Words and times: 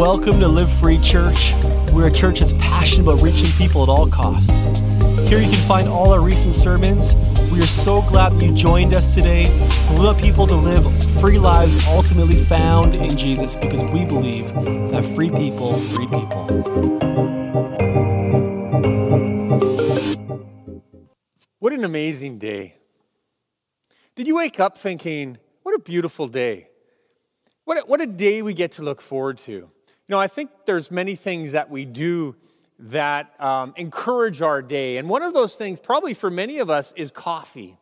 Welcome 0.00 0.40
to 0.40 0.48
Live 0.48 0.72
Free 0.80 0.98
Church. 1.02 1.52
We're 1.92 2.08
a 2.08 2.10
church 2.10 2.40
that's 2.40 2.56
passionate 2.56 3.02
about 3.02 3.20
reaching 3.20 3.50
people 3.58 3.82
at 3.82 3.90
all 3.90 4.08
costs. 4.08 4.48
Here 5.28 5.38
you 5.38 5.50
can 5.50 5.68
find 5.68 5.86
all 5.88 6.10
our 6.10 6.24
recent 6.24 6.54
sermons. 6.54 7.12
We 7.52 7.58
are 7.58 7.66
so 7.66 8.00
glad 8.08 8.32
that 8.32 8.42
you 8.42 8.54
joined 8.54 8.94
us 8.94 9.14
today. 9.14 9.44
We 9.90 10.06
want 10.06 10.18
people 10.18 10.46
to 10.46 10.54
live 10.54 10.90
free 11.20 11.38
lives 11.38 11.86
ultimately 11.86 12.36
found 12.36 12.94
in 12.94 13.14
Jesus 13.14 13.54
because 13.54 13.82
we 13.92 14.06
believe 14.06 14.54
that 14.90 15.04
free 15.14 15.28
people, 15.28 15.78
free 15.78 16.06
people. 16.06 16.46
What 21.58 21.74
an 21.74 21.84
amazing 21.84 22.38
day. 22.38 22.76
Did 24.14 24.26
you 24.26 24.36
wake 24.36 24.58
up 24.58 24.78
thinking, 24.78 25.36
what 25.62 25.74
a 25.74 25.78
beautiful 25.78 26.26
day? 26.26 26.68
What 27.66 27.76
a, 27.76 27.80
what 27.82 28.00
a 28.00 28.06
day 28.06 28.40
we 28.40 28.54
get 28.54 28.72
to 28.72 28.82
look 28.82 29.02
forward 29.02 29.36
to. 29.40 29.68
You 30.10 30.16
know, 30.16 30.20
I 30.20 30.26
think 30.26 30.50
there's 30.64 30.90
many 30.90 31.14
things 31.14 31.52
that 31.52 31.70
we 31.70 31.84
do 31.84 32.34
that 32.80 33.32
um, 33.40 33.72
encourage 33.76 34.42
our 34.42 34.60
day. 34.60 34.96
And 34.96 35.08
one 35.08 35.22
of 35.22 35.34
those 35.34 35.54
things, 35.54 35.78
probably 35.78 36.14
for 36.14 36.32
many 36.32 36.58
of 36.58 36.68
us, 36.68 36.92
is 36.96 37.12
coffee. 37.12 37.78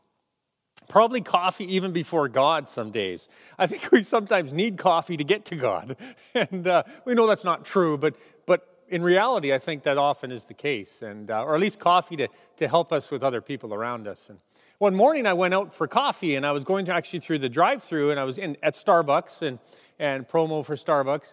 Probably 0.88 1.22
coffee 1.22 1.74
even 1.74 1.92
before 1.92 2.28
God 2.28 2.68
some 2.68 2.90
days. 2.90 3.28
I 3.58 3.66
think 3.66 3.90
we 3.90 4.02
sometimes 4.02 4.52
need 4.52 4.76
coffee 4.76 5.16
to 5.16 5.24
get 5.24 5.46
to 5.46 5.56
God. 5.56 5.96
And 6.34 6.66
uh, 6.66 6.82
we 7.06 7.14
know 7.14 7.26
that's 7.26 7.44
not 7.44 7.64
true, 7.64 7.96
but, 7.96 8.14
but 8.44 8.82
in 8.88 9.02
reality, 9.02 9.54
I 9.54 9.58
think 9.58 9.84
that 9.84 9.96
often 9.96 10.30
is 10.30 10.44
the 10.44 10.52
case. 10.52 11.00
And, 11.00 11.30
uh, 11.30 11.44
or 11.44 11.54
at 11.54 11.62
least 11.62 11.78
coffee 11.78 12.16
to, 12.16 12.28
to 12.58 12.68
help 12.68 12.92
us 12.92 13.10
with 13.10 13.22
other 13.22 13.40
people 13.40 13.72
around 13.72 14.06
us. 14.06 14.26
And 14.28 14.38
one 14.76 14.94
morning 14.94 15.26
I 15.26 15.32
went 15.32 15.54
out 15.54 15.72
for 15.72 15.88
coffee 15.88 16.36
and 16.36 16.44
I 16.44 16.52
was 16.52 16.64
going 16.64 16.84
to 16.84 16.94
actually 16.94 17.20
through 17.20 17.38
the 17.38 17.48
drive 17.48 17.82
through 17.82 18.10
and 18.10 18.20
I 18.20 18.24
was 18.24 18.36
in, 18.36 18.58
at 18.62 18.74
Starbucks 18.74 19.40
and, 19.40 19.58
and 19.98 20.28
promo 20.28 20.62
for 20.62 20.76
Starbucks. 20.76 21.32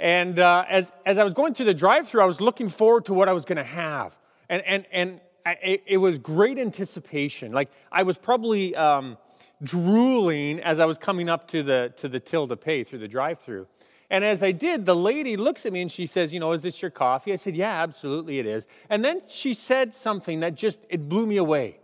And 0.00 0.38
uh, 0.40 0.64
as, 0.68 0.92
as 1.06 1.18
I 1.18 1.24
was 1.24 1.34
going 1.34 1.54
through 1.54 1.66
the 1.66 1.74
drive 1.74 2.08
through, 2.08 2.22
I 2.22 2.26
was 2.26 2.40
looking 2.40 2.68
forward 2.68 3.04
to 3.04 3.14
what 3.14 3.28
I 3.28 3.32
was 3.32 3.44
going 3.44 3.58
to 3.58 3.64
have. 3.64 4.18
And, 4.48 4.62
and, 4.66 4.86
and 4.90 5.20
I, 5.46 5.58
it, 5.62 5.82
it, 5.86 5.96
was 5.98 6.18
great 6.18 6.58
anticipation. 6.58 7.52
Like 7.52 7.70
I 7.92 8.02
was 8.02 8.18
probably 8.18 8.74
um, 8.74 9.18
drooling 9.62 10.58
as 10.60 10.80
I 10.80 10.86
was 10.86 10.98
coming 10.98 11.28
up 11.28 11.46
to 11.48 11.62
the, 11.62 11.92
to 11.98 12.08
the 12.08 12.18
till 12.18 12.48
to 12.48 12.56
pay 12.56 12.82
through 12.82 13.00
the 13.00 13.08
drive 13.08 13.38
through. 13.38 13.68
And 14.08 14.24
as 14.24 14.42
I 14.42 14.50
did, 14.50 14.86
the 14.86 14.96
lady 14.96 15.36
looks 15.36 15.64
at 15.66 15.72
me 15.72 15.82
and 15.82 15.92
she 15.92 16.06
says, 16.06 16.32
You 16.32 16.40
know, 16.40 16.50
is 16.50 16.62
this 16.62 16.82
your 16.82 16.90
coffee? 16.90 17.32
I 17.32 17.36
said, 17.36 17.54
Yeah, 17.54 17.80
absolutely 17.82 18.40
it 18.40 18.46
is. 18.46 18.66
And 18.88 19.04
then 19.04 19.22
she 19.28 19.54
said 19.54 19.94
something 19.94 20.40
that 20.40 20.56
just, 20.56 20.80
it 20.88 21.08
blew 21.08 21.26
me 21.26 21.36
away 21.36 21.80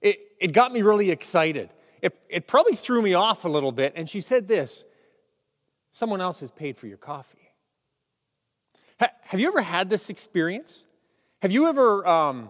it, 0.00 0.18
it 0.38 0.52
got 0.52 0.72
me 0.72 0.82
really 0.82 1.10
excited. 1.10 1.70
It, 2.00 2.16
it 2.28 2.46
probably 2.46 2.76
threw 2.76 3.02
me 3.02 3.14
off 3.14 3.44
a 3.44 3.48
little 3.48 3.72
bit. 3.72 3.92
And 3.96 4.08
she 4.08 4.20
said 4.20 4.46
this 4.46 4.84
Someone 5.90 6.20
else 6.20 6.40
has 6.40 6.50
paid 6.50 6.76
for 6.76 6.86
your 6.86 6.98
coffee. 6.98 7.47
Ha, 9.00 9.08
have 9.22 9.40
you 9.40 9.48
ever 9.48 9.62
had 9.62 9.88
this 9.90 10.10
experience? 10.10 10.84
Have 11.42 11.52
you 11.52 11.68
ever 11.68 12.06
um, 12.06 12.48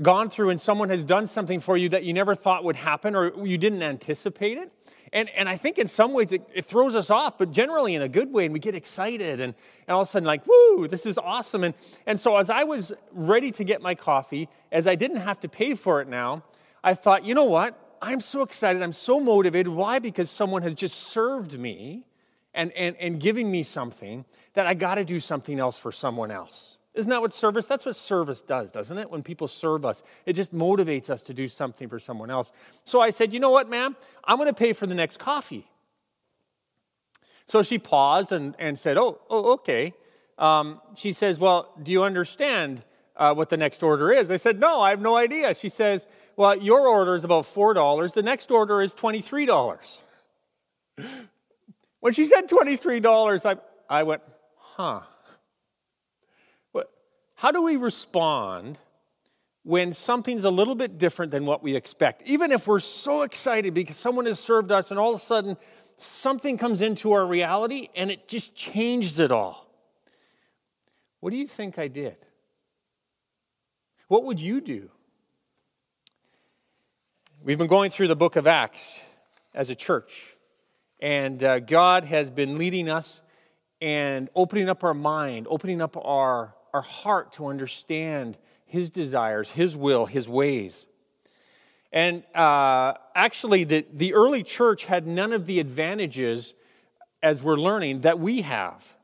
gone 0.00 0.30
through 0.30 0.50
and 0.50 0.60
someone 0.60 0.90
has 0.90 1.04
done 1.04 1.26
something 1.26 1.60
for 1.60 1.76
you 1.76 1.88
that 1.90 2.04
you 2.04 2.12
never 2.12 2.34
thought 2.34 2.64
would 2.64 2.76
happen 2.76 3.14
or 3.14 3.46
you 3.46 3.58
didn't 3.58 3.82
anticipate 3.82 4.58
it? 4.58 4.72
And, 5.12 5.28
and 5.30 5.48
I 5.48 5.56
think 5.56 5.78
in 5.78 5.86
some 5.86 6.12
ways 6.12 6.32
it, 6.32 6.42
it, 6.54 6.64
throws 6.64 6.94
us 6.94 7.10
off, 7.10 7.36
but 7.36 7.50
generally 7.50 7.94
in 7.94 8.00
a 8.00 8.08
good 8.08 8.32
way, 8.32 8.46
and 8.46 8.52
we 8.52 8.58
get 8.58 8.74
excited 8.74 9.40
and, 9.40 9.54
and 9.86 9.94
all 9.94 10.02
of 10.02 10.08
a 10.08 10.10
sudden, 10.10 10.26
like, 10.26 10.46
woo, 10.46 10.88
this 10.88 11.04
is 11.04 11.18
awesome. 11.18 11.64
And, 11.64 11.74
and 12.06 12.18
so 12.18 12.36
as 12.38 12.48
I 12.48 12.64
was 12.64 12.92
ready 13.12 13.50
to 13.52 13.64
get 13.64 13.82
my 13.82 13.94
coffee, 13.94 14.48
as 14.70 14.86
I 14.86 14.94
didn't 14.94 15.18
have 15.18 15.40
to 15.40 15.48
pay 15.48 15.74
for 15.74 16.00
it 16.00 16.08
now, 16.08 16.44
I 16.82 16.94
thought, 16.94 17.24
you 17.24 17.34
know 17.34 17.44
what? 17.44 17.78
I'm 18.00 18.20
so 18.20 18.42
excited. 18.42 18.82
I'm 18.82 18.92
so 18.92 19.20
motivated. 19.20 19.68
Why? 19.68 19.98
Because 19.98 20.30
someone 20.30 20.62
has 20.62 20.74
just 20.74 20.98
served 20.98 21.58
me 21.58 22.04
and, 22.54 22.72
and, 22.72 22.96
and 22.96 23.20
giving 23.20 23.50
me 23.50 23.62
something 23.62 24.24
that 24.54 24.66
I 24.66 24.74
got 24.74 24.96
to 24.96 25.04
do 25.04 25.20
something 25.20 25.58
else 25.58 25.78
for 25.78 25.92
someone 25.92 26.30
else. 26.30 26.78
Isn't 26.94 27.08
that 27.08 27.22
what 27.22 27.32
service? 27.32 27.66
That's 27.66 27.86
what 27.86 27.96
service 27.96 28.42
does, 28.42 28.70
doesn't 28.70 28.98
it? 28.98 29.10
When 29.10 29.22
people 29.22 29.48
serve 29.48 29.84
us, 29.84 30.02
it 30.26 30.34
just 30.34 30.54
motivates 30.54 31.08
us 31.08 31.22
to 31.24 31.34
do 31.34 31.48
something 31.48 31.88
for 31.88 31.98
someone 31.98 32.30
else. 32.30 32.52
So 32.84 33.00
I 33.00 33.10
said, 33.10 33.32
you 33.32 33.40
know 33.40 33.50
what, 33.50 33.70
ma'am? 33.70 33.96
I'm 34.24 34.36
going 34.36 34.48
to 34.48 34.54
pay 34.54 34.74
for 34.74 34.86
the 34.86 34.94
next 34.94 35.18
coffee. 35.18 35.66
So 37.46 37.62
she 37.62 37.78
paused 37.78 38.30
and, 38.30 38.54
and 38.58 38.78
said, 38.78 38.98
oh, 38.98 39.20
oh 39.30 39.52
okay. 39.54 39.94
Um, 40.38 40.80
she 40.94 41.14
says, 41.14 41.38
well, 41.38 41.72
do 41.82 41.90
you 41.90 42.02
understand 42.02 42.82
uh, 43.16 43.34
what 43.34 43.48
the 43.48 43.56
next 43.56 43.82
order 43.82 44.10
is? 44.10 44.30
I 44.30 44.36
said, 44.36 44.60
no, 44.60 44.82
I 44.82 44.90
have 44.90 45.00
no 45.00 45.16
idea. 45.16 45.54
She 45.54 45.70
says, 45.70 46.06
well, 46.36 46.56
your 46.56 46.86
order 46.86 47.16
is 47.16 47.24
about 47.24 47.44
$4. 47.44 48.12
The 48.12 48.22
next 48.22 48.50
order 48.50 48.82
is 48.82 48.94
$23. 48.94 50.00
When 52.02 52.12
she 52.12 52.26
said 52.26 52.48
$23, 52.48 53.46
I, 53.46 53.56
I 53.88 54.02
went, 54.02 54.22
huh. 54.56 55.02
What, 56.72 56.90
how 57.36 57.52
do 57.52 57.62
we 57.62 57.76
respond 57.76 58.80
when 59.62 59.92
something's 59.92 60.42
a 60.42 60.50
little 60.50 60.74
bit 60.74 60.98
different 60.98 61.30
than 61.30 61.46
what 61.46 61.62
we 61.62 61.76
expect? 61.76 62.28
Even 62.28 62.50
if 62.50 62.66
we're 62.66 62.80
so 62.80 63.22
excited 63.22 63.72
because 63.72 63.96
someone 63.96 64.26
has 64.26 64.40
served 64.40 64.72
us 64.72 64.90
and 64.90 64.98
all 64.98 65.14
of 65.14 65.20
a 65.20 65.22
sudden 65.22 65.56
something 65.96 66.58
comes 66.58 66.80
into 66.80 67.12
our 67.12 67.24
reality 67.24 67.86
and 67.94 68.10
it 68.10 68.26
just 68.26 68.56
changes 68.56 69.20
it 69.20 69.30
all. 69.30 69.68
What 71.20 71.30
do 71.30 71.36
you 71.36 71.46
think 71.46 71.78
I 71.78 71.86
did? 71.86 72.16
What 74.08 74.24
would 74.24 74.40
you 74.40 74.60
do? 74.60 74.90
We've 77.44 77.58
been 77.58 77.68
going 77.68 77.92
through 77.92 78.08
the 78.08 78.16
book 78.16 78.34
of 78.34 78.48
Acts 78.48 78.98
as 79.54 79.70
a 79.70 79.76
church, 79.76 80.31
and 81.02 81.42
uh, 81.42 81.58
God 81.58 82.04
has 82.04 82.30
been 82.30 82.56
leading 82.58 82.88
us 82.88 83.22
and 83.80 84.30
opening 84.36 84.68
up 84.68 84.84
our 84.84 84.94
mind, 84.94 85.48
opening 85.50 85.82
up 85.82 85.96
our, 85.96 86.54
our 86.72 86.80
heart 86.80 87.32
to 87.34 87.48
understand 87.48 88.38
His 88.66 88.88
desires, 88.88 89.50
His 89.50 89.76
will, 89.76 90.06
His 90.06 90.28
ways. 90.28 90.86
And 91.92 92.22
uh, 92.36 92.94
actually, 93.16 93.64
the, 93.64 93.84
the 93.92 94.14
early 94.14 94.44
church 94.44 94.84
had 94.84 95.04
none 95.04 95.32
of 95.32 95.46
the 95.46 95.58
advantages, 95.58 96.54
as 97.20 97.42
we're 97.42 97.56
learning, 97.56 98.02
that 98.02 98.20
we 98.20 98.42
have. 98.42 98.94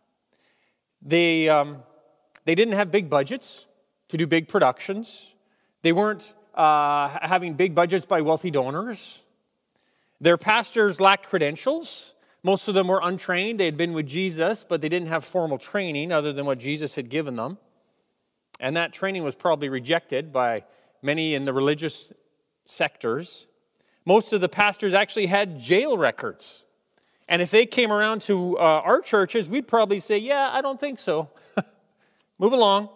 They, 1.02 1.48
um, 1.48 1.82
they 2.44 2.54
didn't 2.54 2.74
have 2.74 2.92
big 2.92 3.10
budgets 3.10 3.66
to 4.10 4.16
do 4.16 4.26
big 4.28 4.46
productions. 4.46 5.34
They 5.82 5.92
weren't 5.92 6.32
uh, 6.54 7.08
having 7.20 7.54
big 7.54 7.74
budgets 7.74 8.06
by 8.06 8.20
wealthy 8.20 8.52
donors. 8.52 9.22
Their 10.20 10.36
pastors 10.36 11.00
lacked 11.00 11.28
credentials. 11.28 12.14
Most 12.42 12.68
of 12.68 12.74
them 12.74 12.88
were 12.88 13.00
untrained. 13.02 13.60
They 13.60 13.64
had 13.66 13.76
been 13.76 13.92
with 13.92 14.06
Jesus, 14.06 14.64
but 14.68 14.80
they 14.80 14.88
didn't 14.88 15.08
have 15.08 15.24
formal 15.24 15.58
training 15.58 16.12
other 16.12 16.32
than 16.32 16.46
what 16.46 16.58
Jesus 16.58 16.94
had 16.94 17.08
given 17.08 17.36
them. 17.36 17.58
And 18.60 18.76
that 18.76 18.92
training 18.92 19.22
was 19.22 19.34
probably 19.34 19.68
rejected 19.68 20.32
by 20.32 20.64
many 21.02 21.34
in 21.34 21.44
the 21.44 21.52
religious 21.52 22.12
sectors. 22.64 23.46
Most 24.04 24.32
of 24.32 24.40
the 24.40 24.48
pastors 24.48 24.94
actually 24.94 25.26
had 25.26 25.60
jail 25.60 25.96
records. 25.96 26.64
And 27.28 27.42
if 27.42 27.50
they 27.50 27.66
came 27.66 27.92
around 27.92 28.22
to 28.22 28.58
uh, 28.58 28.62
our 28.62 29.00
churches, 29.00 29.48
we'd 29.48 29.68
probably 29.68 30.00
say, 30.00 30.18
Yeah, 30.18 30.50
I 30.52 30.60
don't 30.60 30.80
think 30.80 30.98
so. 30.98 31.28
Move 32.38 32.52
along. 32.52 32.88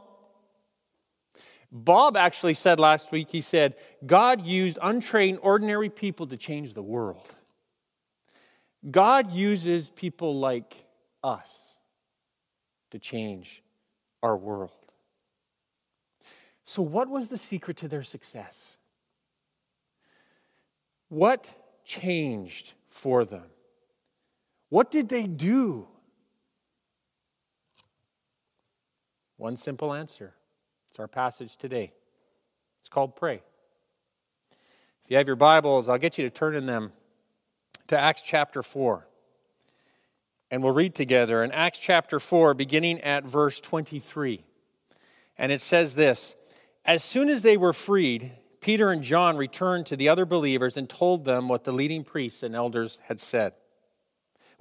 Bob 1.74 2.18
actually 2.18 2.52
said 2.52 2.78
last 2.78 3.10
week, 3.10 3.30
he 3.30 3.40
said, 3.40 3.76
God 4.04 4.44
used 4.44 4.78
untrained, 4.82 5.38
ordinary 5.40 5.88
people 5.88 6.26
to 6.26 6.36
change 6.36 6.74
the 6.74 6.82
world. 6.82 7.34
God 8.90 9.32
uses 9.32 9.88
people 9.88 10.38
like 10.38 10.84
us 11.24 11.76
to 12.90 12.98
change 12.98 13.62
our 14.22 14.36
world. 14.36 14.72
So, 16.64 16.82
what 16.82 17.08
was 17.08 17.28
the 17.28 17.38
secret 17.38 17.78
to 17.78 17.88
their 17.88 18.02
success? 18.02 18.76
What 21.08 21.54
changed 21.86 22.74
for 22.88 23.24
them? 23.24 23.46
What 24.68 24.90
did 24.90 25.08
they 25.08 25.26
do? 25.26 25.88
One 29.36 29.56
simple 29.56 29.94
answer 29.94 30.34
it's 30.92 31.00
our 31.00 31.08
passage 31.08 31.56
today. 31.56 31.90
It's 32.78 32.90
called 32.90 33.16
Pray. 33.16 33.40
If 35.02 35.10
you 35.10 35.16
have 35.16 35.26
your 35.26 35.36
Bibles, 35.36 35.88
I'll 35.88 35.96
get 35.96 36.18
you 36.18 36.24
to 36.24 36.28
turn 36.28 36.54
in 36.54 36.66
them 36.66 36.92
to 37.86 37.98
Acts 37.98 38.20
chapter 38.20 38.62
4. 38.62 39.08
And 40.50 40.62
we'll 40.62 40.74
read 40.74 40.94
together 40.94 41.42
in 41.42 41.50
Acts 41.50 41.78
chapter 41.78 42.20
4, 42.20 42.52
beginning 42.52 43.00
at 43.00 43.24
verse 43.24 43.58
23. 43.58 44.44
And 45.38 45.50
it 45.50 45.62
says 45.62 45.94
this 45.94 46.36
As 46.84 47.02
soon 47.02 47.30
as 47.30 47.40
they 47.40 47.56
were 47.56 47.72
freed, 47.72 48.32
Peter 48.60 48.90
and 48.90 49.02
John 49.02 49.38
returned 49.38 49.86
to 49.86 49.96
the 49.96 50.10
other 50.10 50.26
believers 50.26 50.76
and 50.76 50.90
told 50.90 51.24
them 51.24 51.48
what 51.48 51.64
the 51.64 51.72
leading 51.72 52.04
priests 52.04 52.42
and 52.42 52.54
elders 52.54 52.98
had 53.04 53.18
said. 53.18 53.54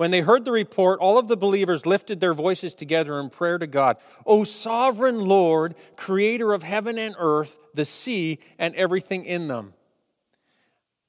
When 0.02 0.10
they 0.10 0.22
heard 0.22 0.46
the 0.46 0.52
report, 0.52 1.00
all 1.00 1.20
of 1.20 1.28
the 1.28 1.38
believers 1.38 1.86
lifted 1.86 2.20
their 2.20 2.34
voices 2.34 2.74
together 2.74 3.20
in 3.20 3.30
prayer 3.30 3.60
to 3.60 3.68
God. 3.68 3.98
O 4.26 4.44
sovereign 4.44 5.20
Lord, 5.20 5.76
creator 5.96 6.54
of 6.54 6.64
heaven 6.64 6.98
and 6.98 7.14
earth, 7.20 7.60
the 7.76 7.86
sea, 7.86 8.40
and 8.58 8.74
everything 8.74 9.26
in 9.26 9.48
them. 9.48 9.76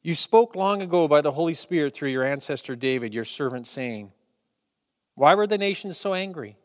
You 0.02 0.14
spoke 0.14 0.54
long 0.54 0.82
ago 0.82 1.08
by 1.08 1.22
the 1.22 1.32
Holy 1.32 1.54
Spirit 1.54 1.94
through 1.94 2.10
your 2.10 2.22
ancestor 2.22 2.76
David, 2.76 3.14
your 3.14 3.24
servant, 3.24 3.66
saying, 3.66 4.12
Why 5.14 5.34
were 5.34 5.46
the 5.46 5.56
nations 5.56 5.96
so 5.96 6.12
angry? 6.12 6.58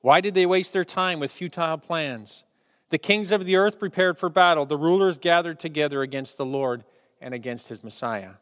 Why 0.00 0.20
did 0.20 0.34
they 0.34 0.46
waste 0.46 0.72
their 0.72 0.82
time 0.82 1.20
with 1.20 1.30
futile 1.30 1.78
plans? 1.78 2.42
The 2.88 2.98
kings 2.98 3.30
of 3.30 3.44
the 3.44 3.54
earth 3.54 3.78
prepared 3.78 4.18
for 4.18 4.30
battle. 4.30 4.66
The 4.66 4.76
rulers 4.76 5.16
gathered 5.16 5.60
together 5.60 6.02
against 6.02 6.38
the 6.38 6.44
Lord 6.44 6.82
and 7.20 7.32
against 7.32 7.68
his 7.68 7.84
Messiah. 7.84 8.32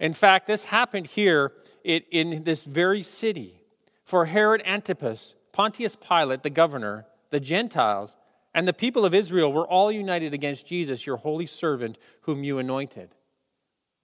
In 0.00 0.12
fact, 0.12 0.48
this 0.48 0.64
happened 0.64 1.06
here 1.06 1.52
in 1.84 2.44
this 2.44 2.64
very 2.64 3.02
city. 3.02 3.60
For 4.04 4.26
Herod 4.26 4.62
Antipas, 4.64 5.34
Pontius 5.52 5.96
Pilate, 5.96 6.42
the 6.42 6.50
governor, 6.50 7.06
the 7.30 7.40
Gentiles, 7.40 8.16
and 8.54 8.68
the 8.68 8.72
people 8.72 9.04
of 9.04 9.14
Israel 9.14 9.52
were 9.52 9.66
all 9.66 9.90
united 9.90 10.32
against 10.32 10.66
Jesus, 10.66 11.06
your 11.06 11.16
holy 11.16 11.46
servant, 11.46 11.98
whom 12.22 12.44
you 12.44 12.58
anointed. 12.58 13.10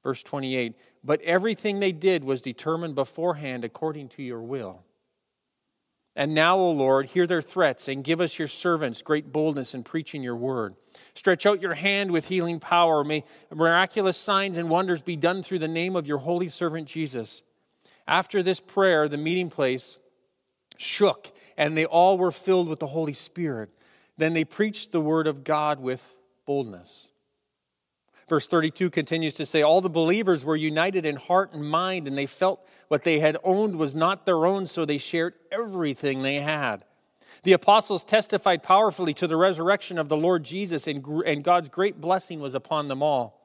Verse 0.02 0.22
28 0.22 0.74
But 1.04 1.20
everything 1.22 1.80
they 1.80 1.92
did 1.92 2.24
was 2.24 2.40
determined 2.40 2.94
beforehand 2.94 3.64
according 3.64 4.08
to 4.10 4.22
your 4.22 4.42
will. 4.42 4.84
And 6.16 6.34
now, 6.34 6.56
O 6.56 6.72
Lord, 6.72 7.06
hear 7.06 7.26
their 7.26 7.40
threats 7.40 7.86
and 7.86 8.02
give 8.02 8.20
us 8.20 8.38
your 8.38 8.48
servants 8.48 9.00
great 9.00 9.32
boldness 9.32 9.74
in 9.74 9.84
preaching 9.84 10.22
your 10.22 10.34
word. 10.34 10.74
Stretch 11.14 11.46
out 11.46 11.62
your 11.62 11.74
hand 11.74 12.10
with 12.10 12.26
healing 12.26 12.58
power. 12.58 13.04
May 13.04 13.24
miraculous 13.54 14.16
signs 14.16 14.56
and 14.56 14.68
wonders 14.68 15.02
be 15.02 15.16
done 15.16 15.42
through 15.42 15.60
the 15.60 15.68
name 15.68 15.94
of 15.94 16.08
your 16.08 16.18
holy 16.18 16.48
servant 16.48 16.88
Jesus. 16.88 17.42
After 18.10 18.42
this 18.42 18.58
prayer, 18.58 19.08
the 19.08 19.16
meeting 19.16 19.50
place 19.50 19.98
shook, 20.76 21.30
and 21.56 21.78
they 21.78 21.86
all 21.86 22.18
were 22.18 22.32
filled 22.32 22.68
with 22.68 22.80
the 22.80 22.88
Holy 22.88 23.12
Spirit. 23.12 23.70
Then 24.18 24.32
they 24.32 24.44
preached 24.44 24.90
the 24.90 25.00
word 25.00 25.28
of 25.28 25.44
God 25.44 25.78
with 25.78 26.16
boldness. 26.44 27.10
Verse 28.28 28.48
32 28.48 28.90
continues 28.90 29.34
to 29.34 29.46
say, 29.46 29.62
All 29.62 29.80
the 29.80 29.88
believers 29.88 30.44
were 30.44 30.56
united 30.56 31.06
in 31.06 31.16
heart 31.16 31.52
and 31.52 31.64
mind, 31.64 32.08
and 32.08 32.18
they 32.18 32.26
felt 32.26 32.66
what 32.88 33.04
they 33.04 33.20
had 33.20 33.36
owned 33.44 33.76
was 33.76 33.94
not 33.94 34.26
their 34.26 34.44
own, 34.44 34.66
so 34.66 34.84
they 34.84 34.98
shared 34.98 35.34
everything 35.52 36.22
they 36.22 36.36
had. 36.36 36.84
The 37.44 37.52
apostles 37.52 38.02
testified 38.02 38.64
powerfully 38.64 39.14
to 39.14 39.28
the 39.28 39.36
resurrection 39.36 39.98
of 39.98 40.08
the 40.08 40.16
Lord 40.16 40.42
Jesus, 40.42 40.88
and, 40.88 41.44
God's 41.44 41.68
great 41.68 42.00
blessing 42.00 42.40
was 42.40 42.56
upon 42.56 42.88
them 42.88 43.04
all. 43.04 43.39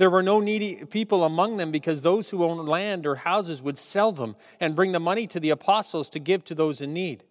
There 0.00 0.08
were 0.08 0.22
no 0.22 0.40
needy 0.40 0.86
people 0.86 1.24
among 1.24 1.58
them 1.58 1.70
because 1.70 2.00
those 2.00 2.30
who 2.30 2.42
owned 2.42 2.66
land 2.66 3.06
or 3.06 3.16
houses 3.16 3.60
would 3.60 3.76
sell 3.76 4.12
them 4.12 4.34
and 4.58 4.74
bring 4.74 4.92
the 4.92 4.98
money 4.98 5.26
to 5.26 5.38
the 5.38 5.50
apostles 5.50 6.08
to 6.08 6.18
give 6.18 6.42
to 6.46 6.54
those 6.54 6.80
in 6.80 6.94
need. 6.94 7.22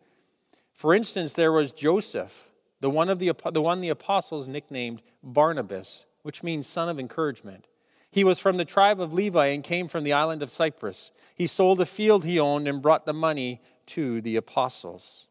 For 0.71 0.93
instance, 0.93 1.33
there 1.33 1.51
was 1.51 1.71
Joseph, 1.71 2.51
the 2.79 2.91
one, 2.91 3.09
of 3.09 3.17
the, 3.17 3.31
the 3.51 3.63
one 3.63 3.81
the 3.81 3.89
apostles 3.89 4.47
nicknamed 4.47 5.01
Barnabas 5.23 6.05
which 6.21 6.43
means 6.43 6.67
son 6.67 6.89
of 6.89 6.99
encouragement. 6.99 7.65
He 8.11 8.23
was 8.23 8.37
from 8.37 8.57
the 8.57 8.65
tribe 8.65 9.01
of 9.01 9.13
Levi 9.13 9.47
and 9.47 9.63
came 9.63 9.87
from 9.87 10.03
the 10.03 10.13
island 10.13 10.43
of 10.43 10.51
Cyprus. 10.51 11.11
He 11.33 11.47
sold 11.47 11.81
a 11.81 11.87
field 11.87 12.23
he 12.23 12.39
owned 12.39 12.67
and 12.67 12.83
brought 12.83 13.07
the 13.07 13.13
money 13.13 13.61
to 13.87 14.21
the 14.21 14.35
apostles. 14.35 15.27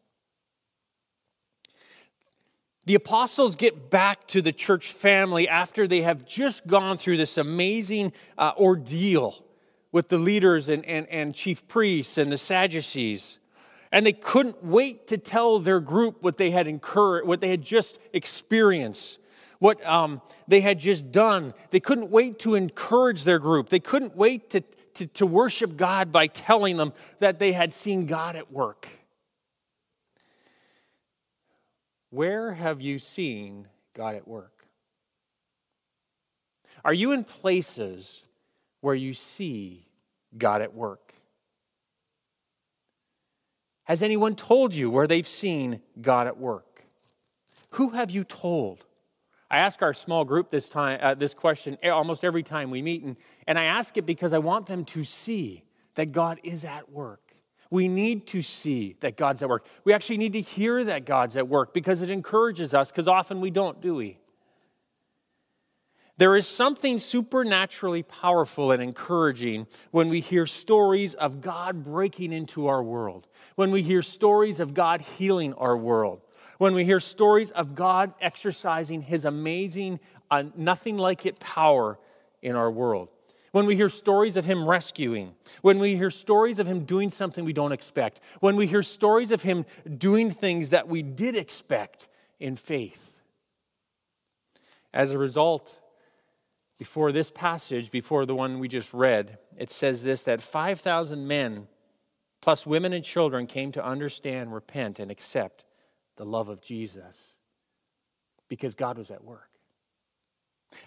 The 2.89 2.95
apostles 2.95 3.55
get 3.55 3.91
back 3.91 4.25
to 4.29 4.41
the 4.41 4.51
church 4.51 4.91
family 4.91 5.47
after 5.47 5.87
they 5.87 6.01
have 6.01 6.25
just 6.25 6.65
gone 6.65 6.97
through 6.97 7.17
this 7.17 7.37
amazing 7.37 8.13
uh, 8.35 8.53
ordeal 8.57 9.45
with 9.91 10.07
the 10.07 10.17
leaders 10.17 10.69
and, 10.69 10.83
and, 10.87 11.05
and 11.09 11.35
chief 11.35 11.67
priests 11.67 12.17
and 12.17 12.31
the 12.31 12.37
Sadducees. 12.39 13.37
And 13.91 14.07
they 14.07 14.13
couldn't 14.13 14.63
wait 14.63 15.05
to 15.09 15.19
tell 15.19 15.59
their 15.59 15.79
group 15.79 16.23
what 16.23 16.37
they 16.37 16.49
had 16.49 16.65
incurred, 16.65 17.27
what 17.27 17.41
they 17.41 17.49
had 17.49 17.61
just 17.61 17.99
experienced 18.11 19.19
what 19.59 19.85
um, 19.85 20.19
they 20.47 20.61
had 20.61 20.79
just 20.79 21.11
done. 21.11 21.53
They 21.69 21.79
couldn't 21.79 22.09
wait 22.09 22.39
to 22.39 22.55
encourage 22.55 23.23
their 23.23 23.37
group. 23.37 23.69
They 23.69 23.79
couldn't 23.79 24.15
wait 24.15 24.49
to, 24.49 24.61
to, 24.95 25.05
to 25.05 25.27
worship 25.27 25.77
God 25.77 26.11
by 26.11 26.25
telling 26.25 26.77
them 26.77 26.93
that 27.19 27.37
they 27.37 27.51
had 27.51 27.71
seen 27.71 28.07
God 28.07 28.35
at 28.35 28.51
work. 28.51 28.98
Where 32.09 32.53
have 32.53 32.81
you 32.81 32.99
seen 32.99 33.67
God 33.93 34.15
at 34.15 34.27
work? 34.27 34.65
Are 36.83 36.93
you 36.93 37.11
in 37.11 37.23
places 37.23 38.23
where 38.81 38.95
you 38.95 39.13
see 39.13 39.87
God 40.37 40.61
at 40.61 40.73
work? 40.73 41.13
Has 43.83 44.01
anyone 44.03 44.35
told 44.35 44.73
you 44.73 44.89
where 44.89 45.07
they've 45.07 45.27
seen 45.27 45.81
God 45.99 46.27
at 46.27 46.37
work? 46.37 46.85
Who 47.71 47.89
have 47.89 48.11
you 48.11 48.23
told? 48.23 48.85
I 49.51 49.57
ask 49.57 49.81
our 49.81 49.93
small 49.93 50.25
group 50.25 50.51
this 50.51 50.69
time 50.69 50.99
uh, 51.01 51.15
this 51.15 51.33
question 51.33 51.77
almost 51.83 52.23
every 52.23 52.43
time 52.43 52.69
we 52.69 52.81
meet, 52.81 53.03
and, 53.03 53.17
and 53.47 53.57
I 53.57 53.63
ask 53.63 53.97
it 53.97 54.05
because 54.05 54.31
I 54.31 54.37
want 54.37 54.67
them 54.67 54.85
to 54.85 55.03
see 55.03 55.63
that 55.95 56.11
God 56.11 56.39
is 56.43 56.63
at 56.63 56.91
work. 56.91 57.28
We 57.71 57.87
need 57.87 58.27
to 58.27 58.41
see 58.41 58.95
that 59.01 59.15
God's 59.15 59.43
at 59.43 59.49
work. 59.49 59.65
We 59.83 59.93
actually 59.93 60.17
need 60.17 60.33
to 60.33 60.41
hear 60.41 60.83
that 60.83 61.05
God's 61.05 61.37
at 61.37 61.47
work 61.47 61.73
because 61.73 62.01
it 62.01 62.09
encourages 62.09 62.73
us, 62.73 62.91
because 62.91 63.07
often 63.07 63.41
we 63.41 63.51
don't, 63.51 63.79
do 63.79 63.95
we? 63.95 64.17
There 66.17 66.35
is 66.35 66.47
something 66.47 66.99
supernaturally 66.99 68.03
powerful 68.03 68.73
and 68.73 68.83
encouraging 68.83 69.67
when 69.91 70.09
we 70.09 70.19
hear 70.19 70.45
stories 70.45 71.13
of 71.15 71.39
God 71.39 71.85
breaking 71.85 72.33
into 72.33 72.67
our 72.67 72.83
world, 72.83 73.27
when 73.55 73.71
we 73.71 73.83
hear 73.83 74.01
stories 74.01 74.59
of 74.59 74.73
God 74.73 74.99
healing 74.99 75.53
our 75.53 75.77
world, 75.77 76.21
when 76.57 76.73
we 76.73 76.83
hear 76.83 76.99
stories 76.99 77.51
of 77.51 77.73
God 77.73 78.13
exercising 78.19 79.01
his 79.01 79.23
amazing, 79.23 80.01
uh, 80.29 80.43
nothing 80.57 80.97
like 80.97 81.25
it 81.25 81.39
power 81.39 81.97
in 82.41 82.55
our 82.55 82.69
world. 82.69 83.07
When 83.51 83.65
we 83.65 83.75
hear 83.75 83.89
stories 83.89 84.37
of 84.37 84.45
him 84.45 84.67
rescuing, 84.67 85.35
when 85.61 85.79
we 85.79 85.95
hear 85.95 86.11
stories 86.11 86.59
of 86.59 86.67
him 86.67 86.85
doing 86.85 87.09
something 87.09 87.45
we 87.45 87.53
don't 87.53 87.71
expect, 87.71 88.19
when 88.39 88.55
we 88.55 88.67
hear 88.67 88.83
stories 88.83 89.31
of 89.31 89.41
him 89.41 89.65
doing 89.97 90.31
things 90.31 90.69
that 90.69 90.87
we 90.87 91.01
did 91.01 91.35
expect 91.35 92.07
in 92.39 92.55
faith. 92.55 93.21
As 94.93 95.13
a 95.13 95.17
result, 95.17 95.79
before 96.77 97.11
this 97.11 97.29
passage, 97.29 97.91
before 97.91 98.25
the 98.25 98.35
one 98.35 98.59
we 98.59 98.67
just 98.67 98.93
read, 98.93 99.37
it 99.57 99.71
says 99.71 100.03
this 100.03 100.23
that 100.23 100.41
5,000 100.41 101.27
men, 101.27 101.67
plus 102.41 102.65
women 102.65 102.93
and 102.93 103.03
children, 103.03 103.47
came 103.47 103.71
to 103.73 103.83
understand, 103.83 104.53
repent, 104.53 104.99
and 104.99 105.11
accept 105.11 105.65
the 106.15 106.25
love 106.25 106.49
of 106.49 106.61
Jesus 106.61 107.35
because 108.47 108.75
God 108.75 108.97
was 108.97 109.11
at 109.11 109.23
work. 109.23 109.48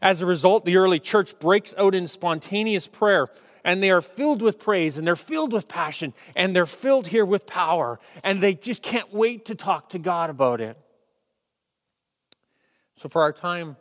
As 0.01 0.21
a 0.21 0.27
result, 0.27 0.65
the 0.65 0.77
early 0.77 0.99
church 0.99 1.39
breaks 1.39 1.75
out 1.79 1.95
in 1.95 2.09
spontaneous 2.09 2.87
prayer 2.87 3.29
and 3.65 3.83
they 3.83 3.91
are 3.91 4.01
filled 4.01 4.43
with 4.43 4.59
praise 4.59 4.99
and 4.99 5.07
they're 5.07 5.17
filled 5.17 5.53
with 5.53 5.69
passion 5.69 6.13
and 6.35 6.55
they're 6.55 6.67
filled 6.67 7.09
here 7.09 7.25
with 7.25 7.47
power 7.47 8.01
and 8.25 8.41
they 8.41 8.55
just 8.55 8.83
can't 8.83 9.13
wait 9.13 9.45
to 9.47 9.55
talk 9.55 9.91
to 9.91 9.99
God 9.99 10.31
about 10.31 10.61
it. 10.61 10.77
So, 12.95 13.09
for 13.09 13.23
our 13.23 13.33
time 13.33 13.77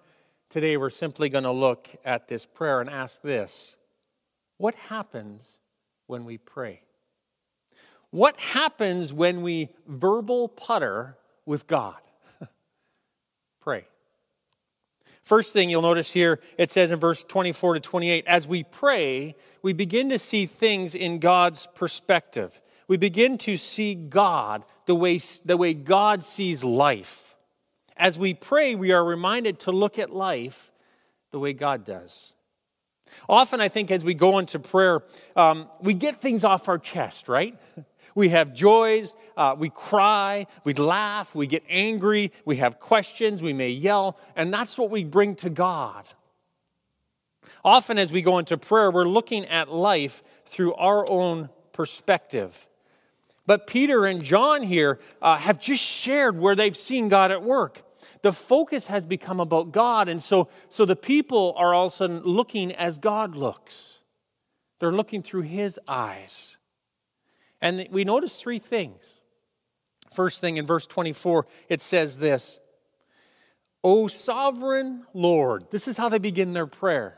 today, 0.49 0.77
we're 0.77 0.89
simply 0.89 1.29
going 1.29 1.43
to 1.43 1.51
look 1.51 1.89
at 2.05 2.27
this 2.27 2.45
prayer 2.45 2.81
and 2.81 2.89
ask 2.89 3.21
this 3.21 3.75
What 4.57 4.75
happens 4.75 5.57
when 6.07 6.25
we 6.25 6.37
pray? 6.37 6.81
What 8.11 8.39
happens 8.39 9.13
when 9.13 9.41
we 9.41 9.69
verbal 9.87 10.49
putter 10.49 11.17
with 11.45 11.67
God. 11.67 11.99
Pray. 13.61 13.85
First 15.23 15.53
thing 15.53 15.69
you'll 15.69 15.81
notice 15.81 16.11
here, 16.11 16.39
it 16.57 16.71
says 16.71 16.91
in 16.91 16.99
verse 16.99 17.23
24 17.23 17.75
to 17.75 17.79
28 17.79 18.25
as 18.27 18.47
we 18.47 18.63
pray, 18.63 19.35
we 19.61 19.73
begin 19.73 20.09
to 20.09 20.19
see 20.19 20.45
things 20.45 20.95
in 20.95 21.19
God's 21.19 21.67
perspective. 21.75 22.59
We 22.87 22.97
begin 22.97 23.37
to 23.39 23.55
see 23.57 23.95
God 23.95 24.65
the 24.85 24.95
way, 24.95 25.21
the 25.45 25.57
way 25.57 25.73
God 25.73 26.23
sees 26.23 26.63
life. 26.63 27.37
As 27.95 28.17
we 28.17 28.33
pray, 28.33 28.75
we 28.75 28.91
are 28.91 29.03
reminded 29.03 29.59
to 29.61 29.71
look 29.71 29.99
at 29.99 30.09
life 30.09 30.71
the 31.29 31.39
way 31.39 31.53
God 31.53 31.85
does. 31.85 32.33
Often, 33.29 33.61
I 33.61 33.67
think, 33.67 33.91
as 33.91 34.03
we 34.03 34.13
go 34.13 34.39
into 34.39 34.59
prayer, 34.59 35.03
um, 35.35 35.67
we 35.81 35.93
get 35.93 36.19
things 36.19 36.43
off 36.43 36.67
our 36.67 36.77
chest, 36.77 37.27
right? 37.27 37.57
We 38.15 38.29
have 38.29 38.53
joys, 38.53 39.15
uh, 39.37 39.55
we 39.57 39.69
cry, 39.69 40.47
we 40.63 40.73
laugh, 40.73 41.33
we 41.33 41.47
get 41.47 41.63
angry, 41.69 42.31
we 42.45 42.57
have 42.57 42.79
questions, 42.79 43.41
we 43.41 43.53
may 43.53 43.69
yell, 43.69 44.17
and 44.35 44.53
that's 44.53 44.77
what 44.77 44.89
we 44.89 45.03
bring 45.03 45.35
to 45.35 45.49
God. 45.49 46.05
Often, 47.63 47.99
as 47.99 48.11
we 48.11 48.21
go 48.21 48.37
into 48.37 48.57
prayer, 48.57 48.91
we're 48.91 49.05
looking 49.05 49.45
at 49.45 49.71
life 49.71 50.23
through 50.45 50.73
our 50.73 51.09
own 51.09 51.49
perspective. 51.73 52.67
But 53.45 53.67
Peter 53.67 54.05
and 54.05 54.23
John 54.23 54.63
here 54.63 54.99
uh, 55.21 55.37
have 55.37 55.59
just 55.59 55.83
shared 55.83 56.37
where 56.37 56.55
they've 56.55 56.77
seen 56.77 57.09
God 57.09 57.31
at 57.31 57.43
work. 57.43 57.83
The 58.21 58.31
focus 58.31 58.87
has 58.87 59.05
become 59.05 59.39
about 59.39 59.71
God, 59.71 60.07
and 60.07 60.21
so, 60.21 60.49
so 60.69 60.85
the 60.85 60.95
people 60.95 61.53
are 61.57 61.73
all 61.73 61.87
of 61.87 61.93
a 61.93 61.95
sudden 61.95 62.21
looking 62.23 62.71
as 62.71 62.97
God 62.97 63.35
looks. 63.35 63.99
They're 64.79 64.91
looking 64.91 65.21
through 65.23 65.41
His 65.41 65.79
eyes. 65.87 66.57
And 67.61 67.87
we 67.91 68.03
notice 68.03 68.39
three 68.39 68.59
things. 68.59 69.21
First 70.13 70.41
thing 70.41 70.57
in 70.57 70.65
verse 70.65 70.87
24, 70.87 71.45
it 71.69 71.81
says 71.81 72.17
this 72.17 72.59
O 73.83 74.07
sovereign 74.07 75.05
Lord. 75.13 75.65
This 75.71 75.87
is 75.87 75.97
how 75.97 76.09
they 76.09 76.19
begin 76.19 76.53
their 76.53 76.67
prayer. 76.67 77.17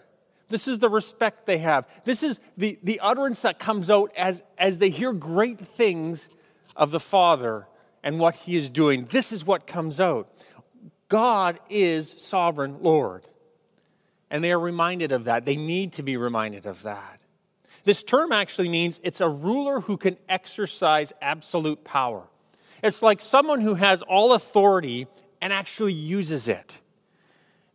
This 0.50 0.68
is 0.68 0.80
the 0.80 0.90
respect 0.90 1.46
they 1.46 1.60
have. 1.60 1.88
This 2.04 2.22
is 2.22 2.40
the, 2.58 2.78
the 2.84 3.00
utterance 3.00 3.42
that 3.42 3.58
comes 3.58 3.90
out 3.90 4.12
as, 4.16 4.44
as 4.58 4.78
they 4.78 4.90
hear 4.90 5.14
great 5.14 5.60
things 5.60 6.30
of 6.76 6.92
the 6.92 7.00
Father 7.00 7.68
and 8.04 8.20
what 8.20 8.36
he 8.36 8.56
is 8.56 8.70
doing, 8.70 9.06
this 9.06 9.32
is 9.32 9.46
what 9.46 9.66
comes 9.66 10.00
out 10.00 10.30
God 11.08 11.60
is 11.70 12.10
sovereign 12.18 12.78
Lord. 12.82 13.28
And 14.30 14.44
they 14.44 14.52
are 14.52 14.60
reminded 14.60 15.12
of 15.12 15.26
that. 15.26 15.46
They 15.46 15.56
need 15.56 15.94
to 15.94 16.04
be 16.04 16.18
reminded 16.18 16.66
of 16.66 16.82
that. 16.84 17.20
This 17.84 18.04
term 18.04 18.32
actually 18.32 18.70
means 18.70 19.00
it's 19.04 19.22
a 19.22 19.28
ruler 19.28 19.82
who 19.82 19.98
can 19.98 20.18
exercise 20.30 21.12
absolute 21.22 21.84
power. 21.84 22.24
It's 22.82 23.02
like 23.02 23.22
someone 23.22 23.62
who 23.62 23.76
has 23.76 24.02
all 24.02 24.34
authority 24.34 25.08
and 25.42 25.52
actually 25.52 25.94
uses 25.94 26.48
it. 26.48 26.80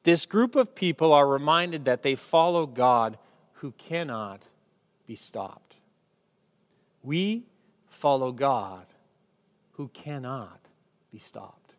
This 0.05 0.25
group 0.25 0.57
of 0.57 0.75
people 0.75 1.13
are 1.13 1.29
reminded 1.29 1.85
that 1.85 2.03
they 2.03 2.15
follow 2.15 2.67
God 2.67 3.19
who 3.55 3.73
cannot 3.73 4.45
be 5.07 5.17
stopped. 5.17 5.77
We 7.03 7.45
follow 7.89 8.33
God 8.33 8.87
who 9.73 9.89
cannot 9.89 10.61
be 11.13 11.19
stopped. 11.19 11.75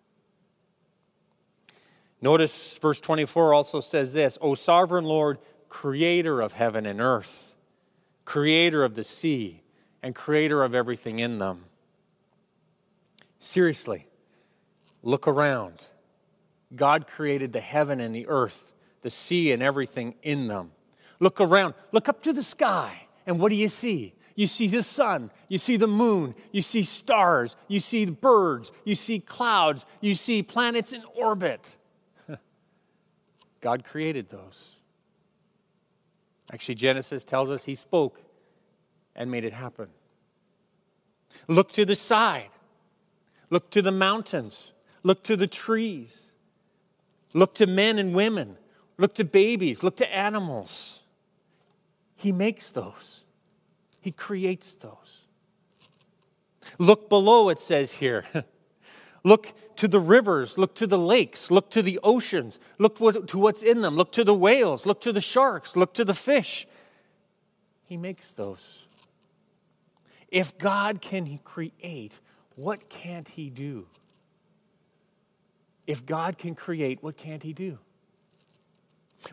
Notice 2.22 2.78
verse 2.78 3.00
24 3.00 3.54
also 3.54 3.80
says 3.80 4.14
this 4.14 4.38
O 4.42 4.56
sovereign 4.56 5.06
Lord, 5.06 5.40
creator 5.70 6.40
of 6.40 6.54
heaven 6.54 6.86
and 6.86 7.00
earth, 7.00 7.49
creator 8.30 8.84
of 8.84 8.94
the 8.94 9.04
sea, 9.04 9.64
and 10.04 10.14
creator 10.14 10.64
of 10.64 10.76
everything 10.76 11.18
in 11.18 11.40
them. 11.40 11.66
Seriously, 13.40 14.06
look 15.02 15.28
around. 15.28 15.88
God 16.76 17.08
created 17.08 17.54
the 17.54 17.60
heaven 17.60 18.00
and 18.00 18.14
the 18.14 18.28
earth, 18.28 18.72
the 19.02 19.10
sea, 19.10 19.52
and 19.52 19.64
everything 19.64 20.14
in 20.22 20.48
them. 20.48 20.70
Look 21.20 21.42
around, 21.42 21.74
look 21.92 22.08
up 22.08 22.22
to 22.22 22.32
the 22.32 22.44
sky, 22.44 23.08
and 23.26 23.40
what 23.40 23.50
do 23.50 23.56
you 23.56 23.68
see? 23.68 24.14
You 24.36 24.46
see 24.46 24.68
the 24.68 24.84
sun, 24.84 25.32
you 25.48 25.58
see 25.58 25.76
the 25.76 25.88
moon, 25.88 26.36
you 26.52 26.62
see 26.62 26.84
stars, 26.84 27.56
you 27.68 27.80
see 27.80 28.06
birds, 28.06 28.72
you 28.86 28.94
see 28.94 29.20
clouds, 29.20 29.86
you 30.02 30.14
see 30.14 30.44
planets 30.44 30.94
in 30.94 31.02
orbit. 31.16 31.78
God 33.60 33.84
created 33.84 34.30
those. 34.30 34.79
Actually, 36.52 36.76
Genesis 36.76 37.24
tells 37.24 37.50
us 37.50 37.66
he 37.66 37.76
spoke 37.76 38.22
and 39.16 39.30
made 39.30 39.44
it 39.44 39.54
happen. 39.54 39.88
Look 41.48 41.72
to 41.74 41.86
the 41.86 41.96
side, 41.96 42.50
look 43.50 43.70
to 43.72 43.82
the 43.82 43.92
mountains, 43.92 44.72
look 45.04 45.24
to 45.24 45.36
the 45.36 45.48
trees, 45.48 46.32
look 47.34 47.54
to 47.56 47.68
men 47.68 48.00
and 48.00 48.14
women, 48.14 48.58
look 48.98 49.14
to 49.16 49.24
babies, 49.24 49.84
look 49.84 49.98
to 49.98 50.16
animals. 50.16 51.02
He 52.16 52.32
makes 52.32 52.72
those, 52.72 53.26
He 54.02 54.12
creates 54.12 54.74
those. 54.76 55.26
Look 56.78 57.10
below, 57.10 57.50
it 57.50 57.60
says 57.60 57.96
here. 57.96 58.26
look 59.24 59.54
to 59.80 59.88
the 59.88 60.00
rivers, 60.00 60.58
look 60.58 60.76
to 60.76 60.86
the 60.86 60.98
lakes, 60.98 61.50
look 61.50 61.70
to 61.72 61.82
the 61.82 62.00
oceans, 62.04 62.60
look 62.78 62.98
to 62.98 63.38
what's 63.38 63.62
in 63.62 63.80
them, 63.80 63.96
look 63.96 64.12
to 64.12 64.26
the 64.26 64.34
whales, 64.34 64.86
look 64.86 65.00
to 65.02 65.14
the 65.14 65.22
sharks, 65.22 65.78
look 65.78 65.94
to 65.94 66.04
the 66.04 66.14
fish. 66.14 66.68
He 67.86 67.96
makes 67.96 68.32
those. 68.34 68.84
If 70.28 70.58
God 70.58 71.02
can 71.02 71.40
create, 71.40 72.20
what 72.56 72.90
can't 72.90 73.28
He 73.30 73.50
do? 73.50 73.88
If 75.88 76.06
God 76.06 76.38
can 76.38 76.56
create, 76.56 77.02
what 77.02 77.16
can't 77.16 77.42
He 77.42 77.54
do? 77.54 77.80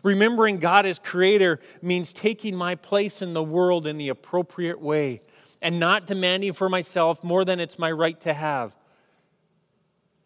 Remembering 0.01 0.59
God 0.59 0.85
as 0.85 0.97
creator 0.97 1.59
means 1.81 2.13
taking 2.13 2.55
my 2.55 2.75
place 2.75 3.21
in 3.21 3.33
the 3.33 3.43
world 3.43 3.85
in 3.85 3.97
the 3.97 4.07
appropriate 4.07 4.79
way 4.79 5.19
and 5.61 5.77
not 5.77 6.07
demanding 6.07 6.53
for 6.53 6.69
myself 6.69 7.21
more 7.21 7.43
than 7.43 7.59
it's 7.59 7.77
my 7.77 7.91
right 7.91 8.19
to 8.21 8.33
have. 8.33 8.76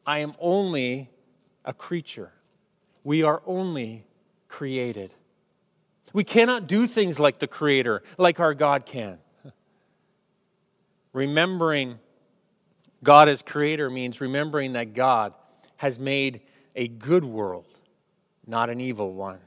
I 0.05 0.20
am 0.20 0.34
only 0.39 1.10
a 1.63 1.74
creature. 1.74 2.31
We 3.03 3.24
are 3.24 3.41
only 3.46 4.05
created. 4.48 5.13
We 6.13 6.24
cannot 6.24 6.67
do 6.67 6.88
things 6.88 7.20
like 7.20 7.39
the 7.39 7.48
Creator, 7.48 8.03
like 8.17 8.39
our 8.39 8.53
God 8.53 8.86
can. 8.86 9.20
Remembering 11.13 12.00
God 13.03 13.29
as 13.29 13.41
Creator 13.41 13.89
means 13.89 14.22
remembering 14.22 14.74
that 14.74 14.93
God 14.93 15.34
has 15.77 15.98
made 15.98 16.41
a 16.75 16.88
good 16.88 17.25
world, 17.25 17.65
not 18.46 18.70
an 18.70 18.79
evil 18.79 19.13
one. 19.13 19.39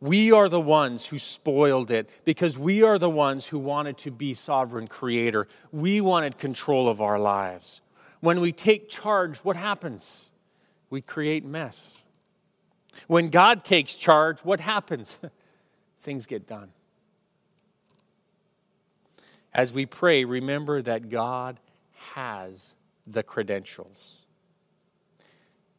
We 0.00 0.32
are 0.32 0.48
the 0.48 0.60
ones 0.60 1.06
who 1.06 1.18
spoiled 1.18 1.90
it 1.90 2.10
because 2.24 2.58
we 2.58 2.82
are 2.82 2.98
the 2.98 3.10
ones 3.10 3.46
who 3.46 3.58
wanted 3.58 3.98
to 3.98 4.10
be 4.10 4.34
sovereign 4.34 4.88
creator. 4.88 5.46
We 5.70 6.00
wanted 6.00 6.38
control 6.38 6.88
of 6.88 7.00
our 7.00 7.20
lives. 7.20 7.81
When 8.22 8.40
we 8.40 8.52
take 8.52 8.88
charge, 8.88 9.38
what 9.38 9.56
happens? 9.56 10.26
We 10.90 11.00
create 11.00 11.44
mess. 11.44 12.04
When 13.08 13.30
God 13.30 13.64
takes 13.64 13.96
charge, 13.96 14.44
what 14.44 14.60
happens? 14.60 15.18
Things 15.98 16.26
get 16.26 16.46
done. 16.46 16.68
As 19.52 19.72
we 19.72 19.86
pray, 19.86 20.24
remember 20.24 20.80
that 20.82 21.10
God 21.10 21.58
has 22.14 22.76
the 23.08 23.24
credentials. 23.24 24.18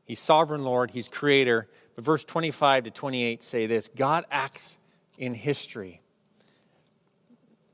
He's 0.03 0.19
sovereign 0.19 0.65
Lord, 0.65 0.91
He's 0.91 1.07
creator. 1.07 1.69
But 1.95 2.03
verse 2.03 2.25
25 2.25 2.83
to 2.83 2.91
28 2.91 3.41
say 3.41 3.67
this 3.67 3.87
God 3.87 4.25
acts 4.29 4.77
in 5.17 5.33
history. 5.33 6.01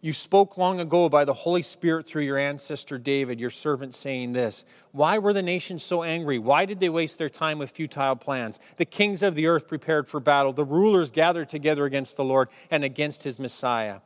You 0.02 0.14
spoke 0.14 0.58
long 0.58 0.80
ago 0.80 1.10
by 1.10 1.26
the 1.26 1.34
Holy 1.34 1.62
Spirit 1.62 2.08
through 2.08 2.24
your 2.24 2.38
ancestor 2.38 2.98
David, 2.98 3.38
your 3.38 3.50
servant, 3.50 3.94
saying 3.94 4.32
this 4.32 4.64
Why 4.94 5.18
were 5.18 5.34
the 5.34 5.42
nations 5.42 5.84
so 5.84 6.04
angry? 6.04 6.40
Why 6.40 6.66
did 6.66 6.80
they 6.80 6.88
waste 6.88 7.18
their 7.18 7.28
time 7.28 7.60
with 7.60 7.72
futile 7.72 8.16
plans? 8.16 8.60
The 8.78 8.86
kings 8.86 9.22
of 9.22 9.36
the 9.36 9.48
earth 9.48 9.68
prepared 9.68 10.08
for 10.08 10.22
battle, 10.22 10.54
the 10.54 10.64
rulers 10.64 11.12
gathered 11.12 11.50
together 11.50 11.84
against 11.84 12.16
the 12.16 12.24
Lord 12.24 12.48
and 12.72 12.86
against 12.86 13.24
his 13.24 13.40
Messiah. 13.40 14.00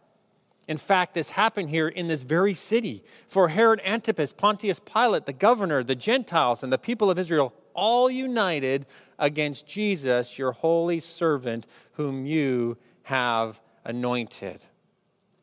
In 0.68 0.78
fact, 0.78 1.14
this 1.14 1.32
happened 1.32 1.70
here 1.70 1.90
in 1.90 2.08
this 2.08 2.24
very 2.24 2.54
city. 2.56 3.04
For 3.28 3.50
Herod 3.50 3.82
Antipas, 3.86 4.34
Pontius 4.34 4.80
Pilate, 4.80 5.26
the 5.26 5.34
governor, 5.34 5.84
the 5.84 5.94
Gentiles, 5.94 6.64
and 6.64 6.74
the 6.74 6.78
people 6.78 7.12
of 7.12 7.20
Israel 7.20 7.54
all 7.76 8.10
united 8.10 8.88
against 9.20 9.68
Jesus, 9.68 10.40
your 10.40 10.54
holy 10.54 11.02
servant, 11.02 11.68
whom 11.94 12.26
you 12.26 12.78
have 13.04 13.62
anointed 13.84 14.62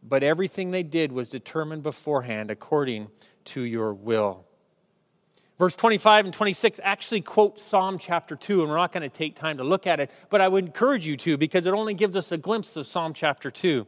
but 0.03 0.23
everything 0.23 0.71
they 0.71 0.83
did 0.83 1.13
was 1.13 1.29
determined 1.29 1.83
beforehand 1.83 2.51
according 2.51 3.09
to 3.47 3.63
your 3.63 3.93
will. 3.93 4.47
Verse 5.59 5.75
25 5.75 6.25
and 6.25 6.33
26 6.33 6.81
actually 6.83 7.21
quote 7.21 7.61
Psalm 7.61 7.99
chapter 7.99 8.35
2, 8.35 8.63
and 8.63 8.71
we're 8.71 8.79
not 8.79 8.93
going 8.93 9.03
to 9.03 9.11
take 9.11 9.37
time 9.37 9.59
to 9.59 9.65
look 9.65 9.87
at 9.87 10.01
it, 10.01 10.11
but 10.31 10.41
I 10.41 10.49
would 10.49 10.65
encourage 10.65 11.07
you 11.07 11.19
to 11.19 11.37
because 11.37 11.67
it 11.67 11.75
only 11.75 11.93
gives 11.93 12.17
us 12.17 12.33
a 12.33 12.39
glimpse 12.39 12.77
of 12.77 12.87
Psalm 12.87 13.13
chapter 13.13 13.51
2. 13.51 13.87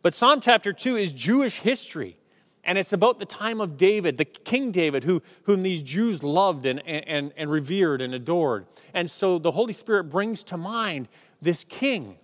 But 0.00 0.14
Psalm 0.14 0.40
chapter 0.40 0.72
2 0.72 0.96
is 0.96 1.12
Jewish 1.12 1.60
history, 1.60 2.16
and 2.64 2.78
it's 2.78 2.94
about 2.94 3.18
the 3.18 3.26
time 3.26 3.60
of 3.60 3.76
David, 3.76 4.16
the 4.16 4.24
King 4.24 4.72
David, 4.72 5.04
who, 5.04 5.22
whom 5.42 5.62
these 5.62 5.82
Jews 5.82 6.22
loved 6.22 6.64
and, 6.64 6.80
and, 6.86 7.30
and 7.36 7.50
revered 7.50 8.00
and 8.00 8.14
adored. 8.14 8.64
And 8.94 9.10
so 9.10 9.38
the 9.38 9.50
Holy 9.50 9.74
Spirit 9.74 10.04
brings 10.04 10.42
to 10.44 10.56
mind 10.56 11.08
this 11.42 11.62
king 11.62 12.16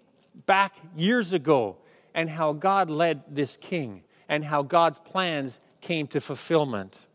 back 0.47 0.75
years 0.97 1.35
ago 1.35 1.77
and 2.15 2.31
how 2.31 2.53
God 2.53 2.91
led 2.91 3.23
this 3.29 3.57
king 3.57 4.03
and 4.29 4.45
how 4.45 4.63
God's 4.63 4.99
plans 4.99 5.59
came 5.81 6.07
to 6.09 6.21
fulfillment. 6.21 7.07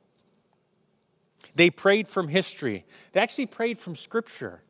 They 1.55 1.69
prayed 1.69 2.07
from 2.07 2.27
history, 2.27 2.85
they 3.11 3.19
actually 3.19 3.45
prayed 3.45 3.77
from 3.77 3.95
Scripture. 3.95 4.61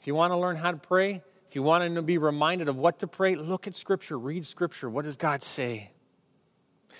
If 0.00 0.06
you 0.06 0.14
want 0.14 0.32
to 0.32 0.36
learn 0.36 0.56
how 0.56 0.70
to 0.70 0.76
pray, 0.76 1.22
if 1.48 1.56
you 1.56 1.62
want 1.62 1.94
to 1.94 2.02
be 2.02 2.18
reminded 2.18 2.68
of 2.68 2.76
what 2.76 3.00
to 3.00 3.06
pray, 3.06 3.34
look 3.34 3.66
at 3.66 3.74
Scripture, 3.74 4.18
read 4.18 4.46
Scripture. 4.46 4.88
What 4.88 5.04
does 5.04 5.16
God 5.16 5.42
say? 5.42 5.90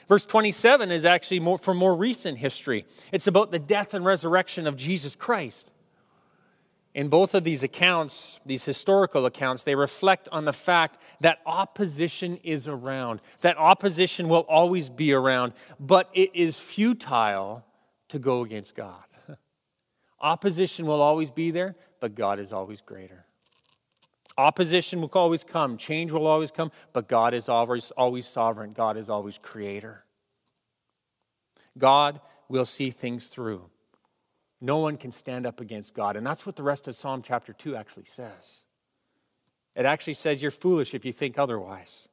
Verse 0.09 0.25
27 0.25 0.91
is 0.91 1.05
actually 1.05 1.41
more, 1.41 1.59
from 1.59 1.77
more 1.77 1.95
recent 1.95 2.39
history. 2.39 2.87
It's 3.13 3.27
about 3.27 3.51
the 3.51 3.59
death 3.59 3.95
and 3.95 4.05
resurrection 4.05 4.67
of 4.67 4.77
Jesus 4.77 5.15
Christ. 5.15 5.71
In 6.99 7.07
both 7.07 7.33
of 7.37 7.45
these 7.45 7.63
accounts, 7.63 8.41
these 8.45 8.65
historical 8.65 9.25
accounts, 9.25 9.63
they 9.63 9.77
reflect 9.77 10.29
on 10.33 10.47
the 10.47 10.53
fact 10.53 11.01
that 11.21 11.39
opposition 11.47 12.35
is 12.43 12.67
around, 12.67 13.21
that 13.43 13.57
opposition 13.57 14.29
will 14.29 14.45
always 14.49 14.91
be 14.91 15.13
around, 15.13 15.53
but 15.79 16.11
it 16.13 16.35
is 16.35 16.59
futile 16.59 17.65
to 18.09 18.19
go 18.19 18.43
against 18.43 18.75
God. 18.75 19.05
opposition 20.21 20.87
will 20.87 21.01
always 21.01 21.31
be 21.31 21.53
there, 21.53 21.77
but 22.01 22.17
God 22.17 22.41
is 22.41 22.53
always 22.53 22.81
greater. 22.81 23.27
Opposition 24.37 25.01
will 25.01 25.13
always 25.15 25.45
come, 25.45 25.77
change 25.77 26.11
will 26.11 26.27
always 26.27 26.51
come, 26.51 26.73
but 26.93 27.07
God 27.07 27.33
is 27.33 27.49
always, 27.49 27.93
always 27.93 28.27
sovereign, 28.27 28.73
God 28.73 28.97
is 28.97 29.09
always 29.09 29.39
creator. 29.39 30.03
God 31.79 32.21
will 32.49 32.65
see 32.65 32.91
things 32.91 33.29
through. 33.29 33.71
No 34.61 34.79
one 34.79 34.97
can 34.97 35.13
stand 35.13 35.47
up 35.47 35.61
against 35.61 35.95
God. 35.95 36.17
And 36.17 36.27
that's 36.27 36.45
what 36.45 36.57
the 36.57 36.63
rest 36.63 36.89
of 36.89 36.97
Psalm 36.97 37.23
chapter 37.23 37.53
2 37.53 37.77
actually 37.77 38.07
says. 38.07 38.63
It 39.77 39.85
actually 39.85 40.15
says 40.15 40.43
you're 40.43 40.51
foolish 40.51 40.95
if 40.95 41.05
you 41.05 41.13
think 41.13 41.39
otherwise. 41.39 42.09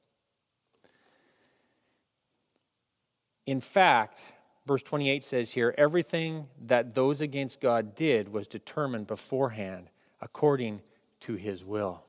In 3.48 3.62
fact, 3.62 4.22
verse 4.66 4.84
28 4.84 5.24
says 5.24 5.52
here 5.52 5.74
everything 5.78 6.48
that 6.62 6.94
those 6.94 7.22
against 7.22 7.62
God 7.62 7.96
did 7.96 8.32
was 8.32 8.48
determined 8.48 9.08
beforehand 9.08 9.90
according 10.22 10.82
to 11.22 11.36
his 11.36 11.64
will. 11.64 12.04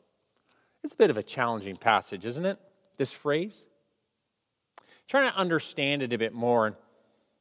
It's 0.83 0.95
a 0.95 0.97
bit 0.97 1.11
of 1.11 1.17
a 1.17 1.23
challenging 1.23 1.77
passage, 1.77 2.25
isn't 2.25 2.47
it? 2.47 2.59
This 2.99 3.13
phrase. 3.13 3.67
Trying 5.09 5.31
to 5.31 5.37
understand 5.37 6.03
it 6.03 6.13
a 6.13 6.19
bit 6.19 6.33
more. 6.33 6.77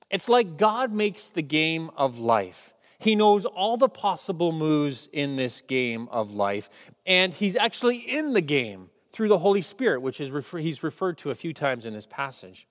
It's 0.09 0.29
like 0.29 0.57
God 0.57 0.91
makes 0.91 1.27
the 1.27 1.41
game 1.41 1.91
of 1.97 2.19
life. 2.19 2.75
He 2.99 3.15
knows 3.15 3.45
all 3.45 3.77
the 3.77 3.89
possible 3.89 4.51
moves 4.51 5.09
in 5.11 5.35
this 5.35 5.61
game 5.61 6.07
of 6.11 6.33
life, 6.33 6.69
and 7.05 7.33
he's 7.33 7.55
actually 7.55 7.97
in 7.97 8.33
the 8.33 8.41
game 8.41 8.89
through 9.11 9.29
the 9.29 9.39
Holy 9.39 9.61
Spirit, 9.61 10.01
which 10.01 10.19
is 10.19 10.31
refer- 10.31 10.59
he's 10.59 10.83
referred 10.83 11.17
to 11.19 11.29
a 11.29 11.35
few 11.35 11.53
times 11.53 11.85
in 11.85 11.93
this 11.93 12.05
passage. 12.05 12.67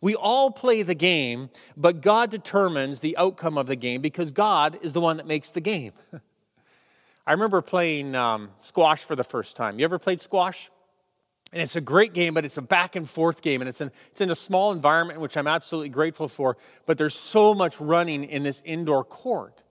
We 0.00 0.14
all 0.14 0.50
play 0.50 0.82
the 0.82 0.94
game, 0.94 1.50
but 1.76 2.02
God 2.02 2.30
determines 2.30 3.00
the 3.00 3.16
outcome 3.16 3.56
of 3.56 3.66
the 3.66 3.76
game 3.76 4.02
because 4.02 4.30
God 4.30 4.78
is 4.82 4.92
the 4.92 5.00
one 5.00 5.16
that 5.16 5.26
makes 5.26 5.50
the 5.50 5.60
game. 5.60 5.92
I 7.26 7.32
remember 7.32 7.62
playing 7.62 8.14
um, 8.14 8.50
squash 8.58 9.02
for 9.02 9.16
the 9.16 9.24
first 9.24 9.56
time. 9.56 9.78
You 9.78 9.84
ever 9.84 9.98
played 9.98 10.20
squash? 10.20 10.70
And 11.54 11.62
it's 11.62 11.76
a 11.76 11.80
great 11.80 12.12
game, 12.14 12.34
but 12.34 12.44
it's 12.44 12.56
a 12.56 12.62
back 12.62 12.96
and 12.96 13.08
forth 13.08 13.40
game, 13.40 13.62
and 13.62 13.68
it's 13.68 13.80
in, 13.80 13.92
it's 14.10 14.20
in 14.20 14.28
a 14.28 14.34
small 14.34 14.72
environment, 14.72 15.20
which 15.20 15.36
I'm 15.36 15.46
absolutely 15.46 15.88
grateful 15.88 16.26
for. 16.26 16.56
But 16.84 16.98
there's 16.98 17.14
so 17.14 17.54
much 17.54 17.80
running 17.80 18.24
in 18.24 18.42
this 18.42 18.60
indoor 18.64 19.04
court. 19.04 19.62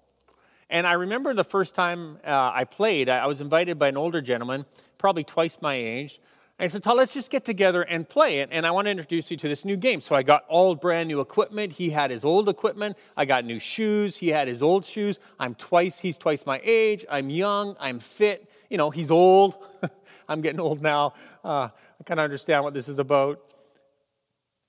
And 0.69 0.87
I 0.87 0.93
remember 0.93 1.33
the 1.33 1.43
first 1.43 1.75
time 1.75 2.19
uh, 2.25 2.51
I 2.53 2.63
played, 2.63 3.09
I 3.09 3.27
was 3.27 3.41
invited 3.41 3.77
by 3.77 3.89
an 3.89 3.97
older 3.97 4.21
gentleman, 4.21 4.65
probably 4.97 5.25
twice 5.25 5.57
my 5.59 5.75
age, 5.75 6.21
I 6.59 6.67
said, 6.67 6.83
Todd, 6.83 6.97
let's 6.97 7.13
just 7.13 7.29
get 7.29 7.43
together 7.43 7.81
and 7.81 8.07
play 8.07 8.39
it. 8.39 8.49
And 8.51 8.65
I 8.65 8.71
want 8.71 8.85
to 8.85 8.91
introduce 8.91 9.29
you 9.29 9.37
to 9.37 9.49
this 9.49 9.65
new 9.65 9.75
game. 9.75 9.99
So 9.99 10.15
I 10.15 10.23
got 10.23 10.45
all 10.47 10.75
brand 10.75 11.09
new 11.09 11.19
equipment. 11.19 11.73
He 11.73 11.89
had 11.89 12.11
his 12.11 12.23
old 12.23 12.47
equipment. 12.47 12.95
I 13.17 13.25
got 13.25 13.43
new 13.43 13.59
shoes. 13.59 14.17
He 14.17 14.29
had 14.29 14.47
his 14.47 14.61
old 14.61 14.85
shoes. 14.85 15.19
I'm 15.39 15.55
twice, 15.55 15.99
he's 15.99 16.17
twice 16.17 16.45
my 16.45 16.61
age. 16.63 17.05
I'm 17.09 17.29
young. 17.29 17.75
I'm 17.79 17.99
fit. 17.99 18.49
You 18.69 18.77
know, 18.77 18.91
he's 18.91 19.11
old. 19.11 19.55
I'm 20.27 20.41
getting 20.41 20.59
old 20.59 20.81
now. 20.81 21.13
Uh, 21.43 21.69
I 21.99 22.03
kind 22.05 22.19
of 22.19 22.23
understand 22.23 22.63
what 22.63 22.73
this 22.73 22.87
is 22.87 22.99
about. 22.99 23.53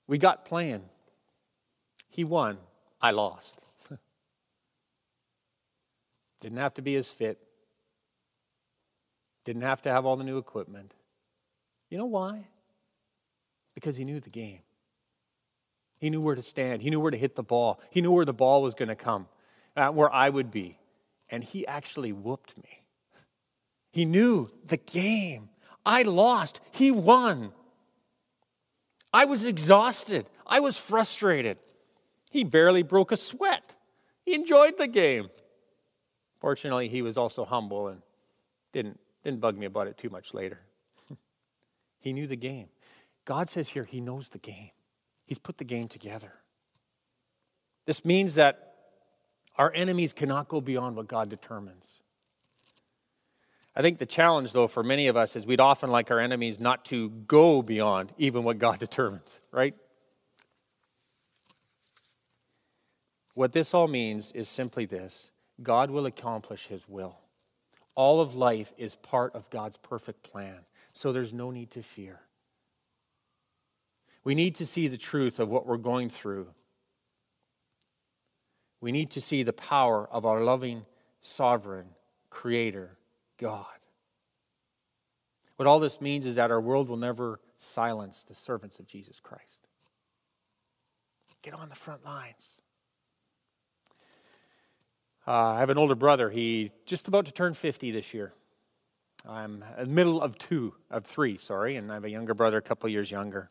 We 0.07 0.17
got 0.17 0.45
playing. 0.45 0.83
He 2.09 2.23
won. 2.23 2.57
I 3.01 3.11
lost. 3.11 3.59
Didn't 6.39 6.57
have 6.57 6.73
to 6.75 6.81
be 6.81 6.95
as 6.95 7.09
fit. 7.09 7.39
Didn't 9.43 9.63
have 9.63 9.81
to 9.83 9.91
have 9.91 10.05
all 10.05 10.15
the 10.15 10.23
new 10.23 10.37
equipment. 10.37 10.93
You 11.89 11.97
know 11.97 12.05
why? 12.05 12.47
Because 13.73 13.97
he 13.97 14.05
knew 14.05 14.19
the 14.19 14.29
game. 14.29 14.59
He 15.99 16.09
knew 16.09 16.21
where 16.21 16.35
to 16.35 16.41
stand. 16.41 16.81
He 16.81 16.89
knew 16.89 16.99
where 16.99 17.11
to 17.11 17.17
hit 17.17 17.35
the 17.35 17.43
ball. 17.43 17.79
He 17.89 18.01
knew 18.01 18.11
where 18.11 18.25
the 18.25 18.33
ball 18.33 18.61
was 18.61 18.75
going 18.75 18.89
to 18.89 18.95
come, 18.95 19.27
uh, 19.75 19.89
where 19.89 20.11
I 20.11 20.29
would 20.29 20.51
be. 20.51 20.77
And 21.29 21.43
he 21.43 21.65
actually 21.65 22.11
whooped 22.11 22.57
me. 22.57 22.84
He 23.95 24.03
knew 24.03 24.49
the 24.65 24.75
game. 24.75 25.47
I 25.85 26.03
lost. 26.03 26.59
He 26.73 26.91
won. 26.91 27.53
I 29.13 29.23
was 29.23 29.45
exhausted. 29.45 30.25
I 30.45 30.59
was 30.59 30.77
frustrated. 30.77 31.59
He 32.29 32.43
barely 32.43 32.83
broke 32.83 33.13
a 33.13 33.17
sweat. 33.17 33.77
He 34.25 34.33
enjoyed 34.33 34.77
the 34.77 34.87
game. 34.87 35.29
Fortunately, 36.41 36.89
he 36.89 37.01
was 37.01 37.17
also 37.17 37.45
humble 37.45 37.87
and 37.87 38.01
didn't, 38.73 38.99
didn't 39.23 39.39
bug 39.39 39.57
me 39.57 39.65
about 39.65 39.87
it 39.87 39.97
too 39.97 40.09
much 40.09 40.33
later. 40.33 40.59
He 41.97 42.11
knew 42.11 42.27
the 42.27 42.35
game. 42.35 42.67
God 43.23 43.49
says 43.49 43.69
here, 43.69 43.85
He 43.87 44.01
knows 44.01 44.27
the 44.27 44.39
game. 44.39 44.71
He's 45.25 45.39
put 45.39 45.57
the 45.57 45.63
game 45.63 45.87
together. 45.87 46.33
This 47.85 48.03
means 48.03 48.35
that 48.35 48.75
our 49.57 49.71
enemies 49.73 50.11
cannot 50.11 50.49
go 50.49 50.59
beyond 50.59 50.97
what 50.97 51.07
God 51.07 51.29
determines. 51.29 51.94
I 53.75 53.81
think 53.81 53.97
the 53.97 54.05
challenge, 54.05 54.53
though, 54.53 54.67
for 54.67 54.83
many 54.83 55.07
of 55.07 55.17
us 55.17 55.35
is 55.35 55.45
we'd 55.45 55.59
often 55.59 55.91
like 55.91 56.09
our 56.09 56.19
enemies 56.19 56.59
not 56.59 56.85
to 56.85 57.09
go 57.09 57.61
beyond 57.61 58.13
even 58.17 58.43
what 58.43 58.57
God 58.57 58.79
determines, 58.79 59.39
right? 59.51 59.75
What 63.33 63.51
this 63.51 63.73
all 63.73 63.87
means 63.87 64.31
is 64.31 64.47
simply 64.47 64.85
this 64.85 65.31
God 65.61 65.91
will 65.91 66.05
accomplish 66.05 66.67
His 66.67 66.87
will. 66.87 67.19
All 67.95 68.21
of 68.21 68.35
life 68.35 68.73
is 68.77 68.95
part 68.95 69.35
of 69.35 69.49
God's 69.49 69.77
perfect 69.77 70.23
plan 70.23 70.65
so 70.95 71.11
there's 71.11 71.33
no 71.33 71.51
need 71.51 71.71
to 71.71 71.83
fear. 71.83 72.21
We 74.23 74.33
need 74.33 74.55
to 74.55 74.65
see 74.65 74.87
the 74.87 74.97
truth 74.97 75.39
of 75.39 75.51
what 75.51 75.67
we're 75.67 75.77
going 75.77 76.09
through. 76.09 76.47
We 78.81 78.91
need 78.91 79.11
to 79.11 79.21
see 79.21 79.43
the 79.43 79.53
power 79.53 80.07
of 80.09 80.25
our 80.25 80.41
loving, 80.41 80.85
sovereign, 81.21 81.89
creator, 82.29 82.97
God. 83.37 83.65
What 85.55 85.67
all 85.67 85.79
this 85.79 86.01
means 86.01 86.25
is 86.25 86.35
that 86.35 86.51
our 86.51 86.59
world 86.59 86.89
will 86.89 86.97
never 86.97 87.39
silence 87.57 88.23
the 88.27 88.33
servants 88.33 88.79
of 88.79 88.87
Jesus 88.87 89.19
Christ. 89.19 89.67
Get 91.41 91.53
on 91.53 91.69
the 91.69 91.75
front 91.75 92.03
lines. 92.03 92.59
Uh, 95.27 95.31
I 95.31 95.59
have 95.59 95.69
an 95.69 95.77
older 95.77 95.95
brother. 95.95 96.29
He 96.29 96.71
just 96.85 97.07
about 97.07 97.25
to 97.27 97.31
turn 97.31 97.53
50 97.53 97.91
this 97.91 98.13
year. 98.15 98.33
I'm 99.27 99.63
in 99.77 99.89
the 99.89 99.93
middle 99.93 100.21
of 100.21 100.37
two, 100.37 100.73
of 100.89 101.03
three, 101.05 101.37
sorry, 101.37 101.75
and 101.75 101.91
I 101.91 101.95
have 101.95 102.03
a 102.03 102.09
younger 102.09 102.33
brother, 102.33 102.57
a 102.57 102.61
couple 102.61 102.89
years 102.89 103.11
younger. 103.11 103.49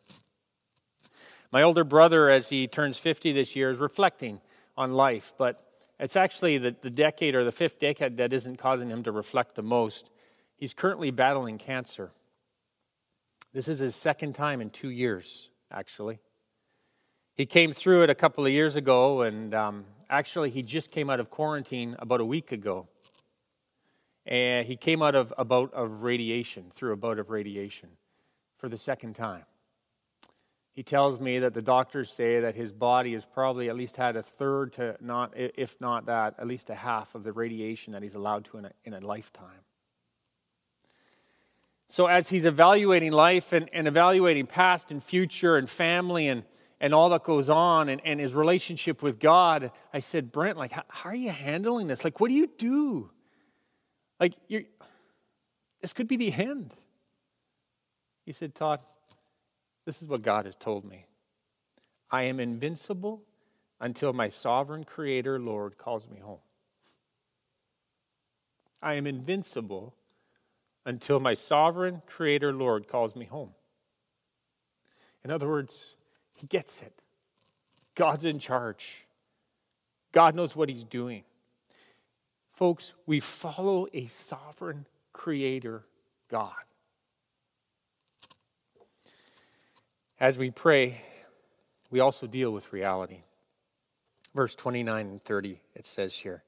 My 1.51 1.61
older 1.61 1.83
brother, 1.83 2.29
as 2.29 2.49
he 2.49 2.67
turns 2.67 2.97
50 2.97 3.31
this 3.31 3.55
year, 3.55 3.69
is 3.69 3.77
reflecting 3.79 4.41
on 4.77 4.93
life, 4.93 5.33
but 5.37 5.61
it's 5.99 6.15
actually 6.15 6.57
the, 6.57 6.75
the 6.81 6.89
decade 6.89 7.35
or 7.35 7.43
the 7.43 7.51
fifth 7.51 7.79
decade 7.79 8.17
that 8.17 8.33
isn't 8.33 8.57
causing 8.57 8.89
him 8.89 9.03
to 9.03 9.11
reflect 9.11 9.55
the 9.55 9.63
most. 9.63 10.09
He's 10.57 10.73
currently 10.73 11.11
battling 11.11 11.57
cancer. 11.57 12.11
This 13.53 13.67
is 13.67 13.79
his 13.79 13.95
second 13.95 14.33
time 14.33 14.59
in 14.61 14.69
two 14.69 14.89
years, 14.89 15.49
actually. 15.71 16.19
He 17.35 17.45
came 17.45 17.71
through 17.73 18.03
it 18.03 18.09
a 18.09 18.15
couple 18.15 18.45
of 18.45 18.51
years 18.51 18.75
ago, 18.75 19.21
and 19.21 19.53
um, 19.53 19.85
actually, 20.09 20.49
he 20.49 20.61
just 20.61 20.91
came 20.91 21.09
out 21.09 21.19
of 21.19 21.29
quarantine 21.29 21.95
about 21.99 22.21
a 22.21 22.25
week 22.25 22.51
ago. 22.51 22.87
And 24.25 24.65
he 24.65 24.75
came 24.75 25.01
out 25.01 25.15
of 25.15 25.33
a 25.37 25.45
bout 25.45 25.73
of 25.73 26.01
radiation, 26.01 26.65
through 26.71 26.93
a 26.93 26.97
bout 26.97 27.19
of 27.19 27.29
radiation, 27.29 27.89
for 28.57 28.67
the 28.67 28.77
second 28.77 29.13
time. 29.15 29.43
He 30.75 30.83
tells 30.83 31.21
me 31.21 31.39
that 31.39 31.53
the 31.53 31.61
doctors 31.61 32.11
say 32.11 32.41
that 32.41 32.55
his 32.55 32.73
body 32.73 33.13
has 33.13 33.25
probably 33.25 33.69
at 33.69 33.77
least 33.77 33.95
had 33.95 34.17
a 34.17 34.21
third 34.21 34.73
to 34.73 34.97
not, 34.99 35.31
if 35.35 35.79
not 35.79 36.07
that, 36.07 36.35
at 36.37 36.47
least 36.47 36.69
a 36.69 36.75
half 36.75 37.15
of 37.15 37.23
the 37.23 37.31
radiation 37.31 37.93
that 37.93 38.03
he's 38.03 38.13
allowed 38.13 38.43
to 38.45 38.57
in 38.57 38.65
a, 38.65 38.71
in 38.83 38.93
a 38.93 38.99
lifetime. 38.99 39.63
So, 41.87 42.07
as 42.07 42.27
he's 42.27 42.43
evaluating 42.43 43.13
life 43.13 43.53
and, 43.53 43.69
and 43.71 43.87
evaluating 43.87 44.47
past 44.47 44.91
and 44.91 45.01
future 45.01 45.55
and 45.55 45.69
family 45.69 46.27
and, 46.27 46.43
and 46.81 46.93
all 46.93 47.07
that 47.09 47.23
goes 47.23 47.49
on 47.49 47.87
and, 47.87 48.01
and 48.03 48.19
his 48.19 48.33
relationship 48.33 49.01
with 49.01 49.17
God, 49.17 49.71
I 49.93 49.99
said, 49.99 50.29
Brent, 50.29 50.57
like, 50.57 50.71
how, 50.71 50.83
how 50.89 51.11
are 51.11 51.15
you 51.15 51.29
handling 51.29 51.87
this? 51.87 52.03
Like, 52.03 52.19
what 52.19 52.27
do 52.27 52.33
you 52.33 52.49
do? 52.57 53.11
Like, 54.19 54.33
you 54.49 54.65
this 55.79 55.93
could 55.93 56.07
be 56.07 56.17
the 56.17 56.33
end. 56.33 56.73
He 58.25 58.31
said, 58.31 58.55
Todd, 58.55 58.81
this 59.85 60.01
is 60.01 60.07
what 60.07 60.23
God 60.23 60.45
has 60.45 60.55
told 60.55 60.83
me. 60.85 61.05
I 62.11 62.23
am 62.23 62.39
invincible 62.39 63.23
until 63.79 64.13
my 64.13 64.29
sovereign 64.29 64.83
creator, 64.83 65.39
Lord, 65.39 65.77
calls 65.77 66.07
me 66.09 66.19
home. 66.19 66.39
I 68.81 68.93
am 68.95 69.07
invincible 69.07 69.95
until 70.85 71.19
my 71.19 71.33
sovereign 71.33 72.01
creator, 72.05 72.53
Lord, 72.53 72.87
calls 72.87 73.15
me 73.15 73.25
home. 73.25 73.51
In 75.23 75.31
other 75.31 75.47
words, 75.47 75.95
he 76.37 76.45
gets 76.45 76.81
it. 76.81 77.01
God's 77.95 78.25
in 78.25 78.39
charge. 78.39 79.05
God 80.11 80.35
knows 80.35 80.55
what 80.55 80.69
he's 80.69 80.83
doing. 80.83 81.23
Folks, 82.51 82.93
we 83.05 83.19
follow 83.19 83.87
a 83.93 84.05
sovereign 84.05 84.85
creator 85.11 85.85
God. 86.29 86.53
As 90.19 90.37
we 90.37 90.49
pray, 90.49 91.01
we 91.91 91.99
also 91.99 92.27
deal 92.27 92.51
with 92.51 92.71
reality. 92.71 93.21
Verse 94.33 94.55
29 94.55 95.07
and 95.07 95.21
30, 95.21 95.61
it 95.75 95.85
says 95.85 96.13
here 96.13 96.43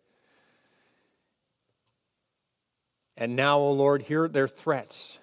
And 3.18 3.36
now, 3.36 3.58
O 3.58 3.72
Lord, 3.72 4.04
hear 4.04 4.28
their 4.28 4.48
threats. 4.48 5.20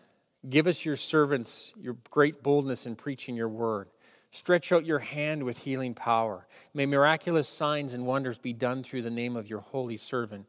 Give 0.49 0.67
us 0.67 0.85
your 0.85 0.97
servants 0.97 1.73
your 1.81 1.97
great 2.11 2.43
boldness 2.43 2.85
in 2.87 2.97
preaching 2.97 3.37
your 3.37 3.49
word. 3.49 3.89
Stretch 4.31 4.73
out 4.73 4.85
your 4.85 4.99
hand 4.99 5.45
with 5.45 5.59
healing 5.59 5.95
power. 5.95 6.47
May 6.75 6.87
miraculous 6.87 7.49
signs 7.49 7.95
and 7.95 8.05
wonders 8.05 8.37
be 8.37 8.53
done 8.53 8.83
through 8.83 9.03
the 9.03 9.11
name 9.11 9.37
of 9.37 9.49
your 9.49 9.61
holy 9.61 9.97
servant 9.97 10.47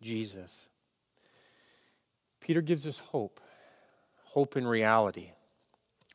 Jesus. 0.00 0.68
Peter 2.40 2.62
gives 2.62 2.86
us 2.86 2.98
hope, 2.98 3.40
hope 4.24 4.56
in 4.56 4.66
reality. 4.66 5.30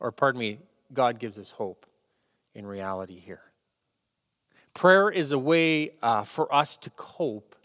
Or, 0.00 0.10
pardon 0.10 0.40
me, 0.40 0.58
God 0.92 1.18
gives 1.18 1.38
us 1.38 1.50
hope 1.50 1.86
in 2.54 2.66
reality 2.66 3.18
here. 3.18 3.42
Prayer 4.74 5.10
is 5.10 5.32
a 5.32 5.38
way 5.38 5.90
uh, 6.02 6.24
for 6.24 6.52
us 6.54 6.76
to 6.78 6.90
cope 6.90 7.56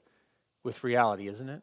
with 0.63 0.83
reality, 0.83 1.27
isn't 1.27 1.49
it? 1.49 1.61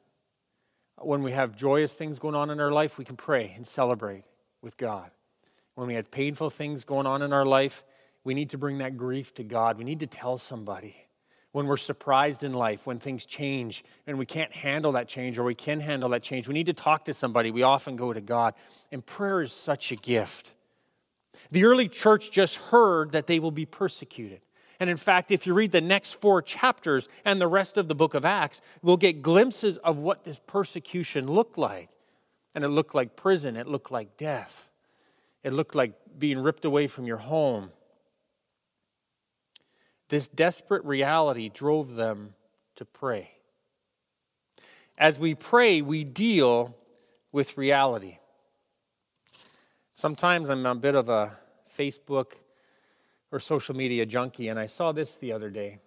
When 0.98 1.22
we 1.22 1.33
have 1.33 1.57
joyous 1.57 1.92
things 1.94 2.18
going 2.18 2.35
on 2.35 2.50
in 2.50 2.61
our 2.61 2.72
life, 2.72 2.98
we 2.98 3.05
can 3.05 3.16
pray 3.16 3.53
and 3.57 3.66
celebrate 3.66 4.24
with 4.62 4.77
God. 4.77 5.11
When 5.74 5.88
we 5.88 5.94
have 5.94 6.11
painful 6.11 6.50
things 6.50 6.85
going 6.85 7.07
on 7.07 7.20
in 7.20 7.33
our 7.33 7.44
life, 7.44 7.85
we 8.22 8.33
need 8.33 8.50
to 8.50 8.59
bring 8.59 8.79
that 8.79 8.96
grief 8.96 9.35
to 9.35 9.44
God. 9.44 9.77
We 9.77 9.85
need 9.85 10.00
to 10.00 10.07
tell 10.07 10.38
somebody. 10.38 10.96
When 11.53 11.66
we're 11.66 11.77
surprised 11.77 12.42
in 12.42 12.53
life, 12.53 12.87
when 12.87 12.98
things 12.98 13.27
change 13.27 13.85
and 14.07 14.18
we 14.18 14.27
can't 14.27 14.53
handle 14.53 14.92
that 14.92 15.09
change 15.09 15.38
or 15.38 15.44
we 15.44 15.55
can 15.55 15.81
handle 15.81 16.09
that 16.11 16.22
change, 16.22 16.48
we 16.48 16.55
need 16.55 16.66
to 16.66 16.72
talk 16.72 17.05
to 17.05 17.14
somebody. 17.14 17.50
We 17.50 17.62
often 17.62 17.96
go 17.96 18.12
to 18.12 18.20
God. 18.20 18.55
And 18.90 19.05
prayer 19.05 19.42
is 19.42 19.53
such 19.53 19.92
a 19.92 19.96
gift. 19.96 20.54
The 21.51 21.64
early 21.64 21.88
church 21.88 22.31
just 22.31 22.57
heard 22.57 23.12
that 23.12 23.27
they 23.27 23.38
will 23.38 23.51
be 23.51 23.66
persecuted. 23.66 24.40
And 24.81 24.90
in 24.90 24.97
fact, 24.97 25.31
if 25.31 25.47
you 25.47 25.55
read 25.55 25.73
the 25.73 25.81
next 25.81 26.20
four 26.20 26.42
chapters 26.42 27.09
and 27.25 27.40
the 27.40 27.47
rest 27.47 27.79
of 27.79 27.88
the 27.88 27.94
book 27.94 28.14
of 28.14 28.25
Acts, 28.25 28.61
we'll 28.83 28.97
get 28.97 29.23
glimpses 29.23 29.79
of 29.79 29.99
what 29.99 30.25
this 30.25 30.40
persecution 30.47 31.27
looked 31.31 31.57
like. 31.57 31.88
And 32.55 32.64
it 32.64 32.68
looked 32.68 32.94
like 32.94 33.16
prison, 33.16 33.57
it 33.57 33.66
looked 33.66 33.90
like 33.90 34.16
death, 34.16 34.70
it 35.42 35.53
looked 35.53 35.75
like 35.75 35.92
being 36.18 36.38
ripped 36.38 36.64
away 36.64 36.87
from 36.87 37.07
your 37.07 37.16
home. 37.16 37.70
This 40.09 40.29
desperate 40.29 40.85
reality 40.85 41.49
drove 41.49 41.97
them 41.97 42.35
to 42.77 42.85
pray. 42.85 43.31
As 44.97 45.18
we 45.18 45.35
pray, 45.35 45.83
we 45.83 46.05
deal 46.05 46.77
with 47.33 47.59
reality. 47.59 48.18
Sometimes 50.05 50.51
I'm 50.51 50.67
a 50.67 50.75
bit 50.75 50.95
of 50.95 51.09
a 51.09 51.35
Facebook 51.75 52.33
or 53.33 53.40
social 53.40 53.75
media 53.75 54.05
junkie, 54.05 54.49
and 54.49 54.61
I 54.61 54.67
saw 54.67 54.93
this 54.93 55.14
the 55.14 55.33
other 55.33 55.49
day. 55.49 55.79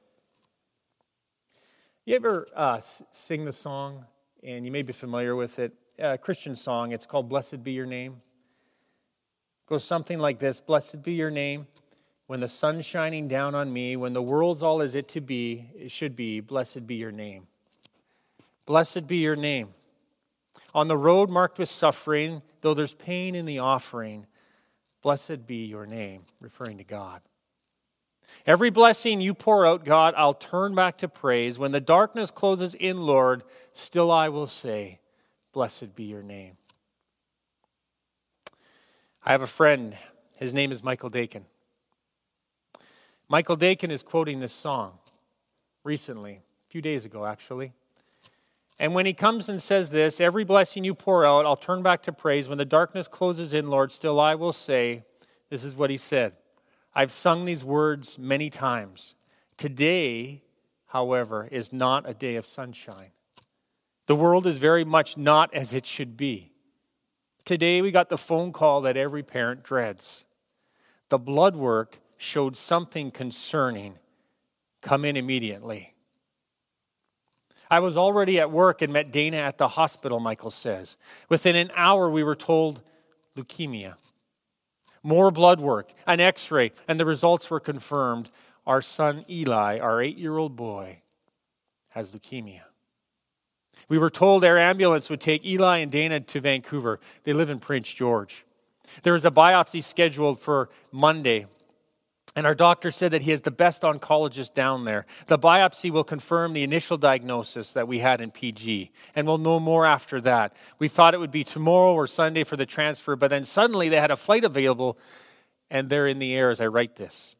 You 2.04 2.16
ever 2.16 2.48
uh, 2.56 2.80
sing 2.80 3.46
the 3.46 3.52
song, 3.52 4.06
and 4.42 4.66
you 4.66 4.72
may 4.72 4.82
be 4.82 4.92
familiar 4.92 5.36
with 5.36 5.60
it, 5.60 5.72
a 6.00 6.18
Christian 6.18 6.56
song. 6.56 6.94
It's 6.94 7.06
called 7.06 7.30
Blessed 7.30 7.64
Be 7.64 7.74
Your 7.74 7.86
Name. 7.86 8.14
It 8.14 9.70
goes 9.70 9.84
something 9.84 10.18
like 10.18 10.40
this 10.40 10.60
Blessed 10.62 11.04
be 11.04 11.14
your 11.14 11.30
name. 11.30 11.68
When 12.26 12.40
the 12.40 12.48
sun's 12.48 12.88
shining 12.88 13.28
down 13.28 13.54
on 13.54 13.72
me, 13.72 13.96
when 13.98 14.14
the 14.14 14.24
world's 14.24 14.64
all 14.64 14.82
as 14.82 14.96
it 14.96 15.08
to 15.10 15.22
be, 15.22 15.70
it 15.76 15.92
should 15.92 16.16
be, 16.16 16.40
blessed 16.40 16.88
be 16.88 16.96
your 16.96 17.12
name. 17.12 17.46
Blessed 18.66 19.06
be 19.06 19.18
your 19.18 19.36
name. 19.36 19.74
On 20.74 20.88
the 20.88 20.98
road 20.98 21.30
marked 21.30 21.60
with 21.60 21.70
suffering, 21.70 22.42
though 22.62 22.74
there's 22.74 22.94
pain 22.94 23.36
in 23.36 23.46
the 23.46 23.60
offering, 23.60 24.28
blessed 25.02 25.48
be 25.48 25.66
your 25.66 25.86
name, 25.86 26.22
referring 26.42 26.78
to 26.78 26.84
God. 26.84 27.22
Every 28.46 28.70
blessing 28.70 29.22
you 29.22 29.34
pour 29.34 29.66
out, 29.66 29.86
God, 29.86 30.14
I'll 30.18 30.34
turn 30.34 30.76
back 30.76 30.98
to 31.00 31.08
praise. 31.08 31.58
When 31.58 31.72
the 31.72 31.80
darkness 31.80 32.32
closes 32.32 32.76
in, 32.76 33.00
Lord, 33.00 33.44
still 33.74 34.12
I 34.12 34.30
will 34.30 34.48
say, 34.48 35.00
Blessed 35.54 35.96
be 35.96 36.04
your 36.04 36.22
name. 36.22 36.58
I 39.26 39.32
have 39.32 39.42
a 39.42 39.48
friend. 39.48 39.98
His 40.38 40.54
name 40.54 40.72
is 40.72 40.84
Michael 40.84 41.10
Dakin. 41.10 41.46
Michael 43.28 43.56
Dakin 43.56 43.90
is 43.90 44.04
quoting 44.04 44.40
this 44.40 44.54
song 44.54 45.00
recently, 45.84 46.34
a 46.34 46.70
few 46.70 46.82
days 46.82 47.06
ago, 47.06 47.26
actually. 47.26 47.74
And 48.80 48.94
when 48.94 49.06
he 49.06 49.14
comes 49.14 49.50
and 49.50 49.62
says 49.62 49.90
this, 49.90 50.22
every 50.22 50.44
blessing 50.44 50.84
you 50.84 50.94
pour 50.94 51.26
out, 51.26 51.46
I'll 51.46 51.56
turn 51.56 51.82
back 51.82 52.04
to 52.04 52.14
praise. 52.14 52.48
When 52.48 52.60
the 52.60 52.66
darkness 52.66 53.08
closes 53.08 53.54
in, 53.54 53.70
Lord, 53.70 53.92
still 53.92 54.20
I 54.20 54.36
will 54.36 54.54
say, 54.54 55.04
this 55.50 55.64
is 55.64 55.76
what 55.76 55.90
he 55.90 55.98
said. 55.98 56.34
I've 56.94 57.12
sung 57.12 57.46
these 57.46 57.64
words 57.64 58.18
many 58.20 58.50
times. 58.50 59.16
Today, 59.58 60.44
however, 60.88 61.48
is 61.52 61.74
not 61.74 62.08
a 62.08 62.14
day 62.14 62.36
of 62.36 62.46
sunshine. 62.46 63.12
The 64.06 64.16
world 64.16 64.46
is 64.46 64.58
very 64.58 64.86
much 64.86 65.18
not 65.18 65.54
as 65.54 65.74
it 65.74 65.86
should 65.86 66.16
be. 66.16 66.52
Today, 67.46 67.82
we 67.82 67.92
got 67.92 68.10
the 68.10 68.18
phone 68.18 68.52
call 68.52 68.82
that 68.82 68.98
every 68.98 69.24
parent 69.24 69.64
dreads. 69.64 70.26
The 71.10 71.18
blood 71.18 71.56
work 71.56 72.00
showed 72.18 72.58
something 72.58 73.10
concerning. 73.10 73.96
Come 74.82 75.06
in 75.06 75.18
immediately. 75.18 75.94
I 77.70 77.80
was 77.80 77.98
already 77.98 78.40
at 78.40 78.52
work 78.52 78.82
and 78.82 78.94
met 78.94 79.12
Dana 79.12 79.38
at 79.38 79.58
the 79.58 79.68
hospital, 79.70 80.20
Michael 80.20 80.52
says. 80.52 80.98
Within 81.30 81.56
an 81.56 81.72
hour, 81.76 82.10
we 82.10 82.24
were 82.24 82.36
told 82.36 82.82
leukemia. 83.36 83.96
More 85.04 85.32
blood 85.32 85.60
work, 85.60 85.94
an 86.06 86.20
x 86.20 86.52
ray, 86.52 86.72
and 86.88 87.00
the 87.00 87.06
results 87.06 87.50
were 87.50 87.60
confirmed. 87.60 88.30
Our 88.66 88.82
son 88.82 89.24
Eli, 89.30 89.80
our 89.80 90.02
eight 90.02 90.18
year 90.18 90.38
old 90.38 90.56
boy, 90.56 91.02
has 91.92 92.12
leukemia. 92.12 92.64
We 93.90 93.98
were 93.98 94.10
told 94.10 94.44
our 94.44 94.58
ambulance 94.58 95.10
would 95.10 95.22
take 95.22 95.46
Eli 95.46 95.78
and 95.78 95.92
Dana 95.92 96.20
to 96.20 96.42
Vancouver. 96.42 97.00
They 97.24 97.34
live 97.34 97.50
in 97.50 97.60
Prince 97.60 97.94
George. 97.94 98.46
There 99.04 99.14
was 99.14 99.26
a 99.26 99.32
biopsy 99.32 99.84
scheduled 99.84 100.40
for 100.40 100.70
Monday, 100.92 101.46
and 102.38 102.46
our 102.46 102.54
doctor 102.54 102.92
said 102.92 103.10
that 103.14 103.24
he 103.24 103.32
has 103.32 103.42
the 103.42 103.50
best 103.50 103.82
oncologist 103.82 104.54
down 104.54 104.86
there. 104.86 105.08
The 105.26 105.40
biopsy 105.40 105.90
will 105.90 106.04
confirm 106.04 106.54
the 106.54 106.62
initial 106.62 106.96
diagnosis 106.96 107.74
that 107.74 107.88
we 107.88 107.98
had 107.98 108.22
in 108.22 108.30
PG, 108.30 108.92
and 109.16 109.26
we'll 109.26 109.40
know 109.40 109.60
more 109.60 109.88
after 109.88 110.22
that. 110.22 110.56
We 110.78 110.88
thought 110.88 111.16
it 111.16 111.20
would 111.20 111.32
be 111.32 111.44
tomorrow 111.44 111.96
or 111.96 112.06
Sunday 112.06 112.44
for 112.44 112.56
the 112.56 112.68
transfer, 112.68 113.16
but 113.16 113.30
then 113.30 113.44
suddenly 113.44 113.90
they 113.90 114.00
had 114.00 114.12
a 114.12 114.16
flight 114.16 114.44
available, 114.44 115.00
and 115.72 115.90
they're 115.90 116.06
in 116.06 116.20
the 116.20 116.36
air 116.36 116.52
as 116.52 116.62
I 116.62 116.68
write 116.68 116.98
this. 116.98 117.34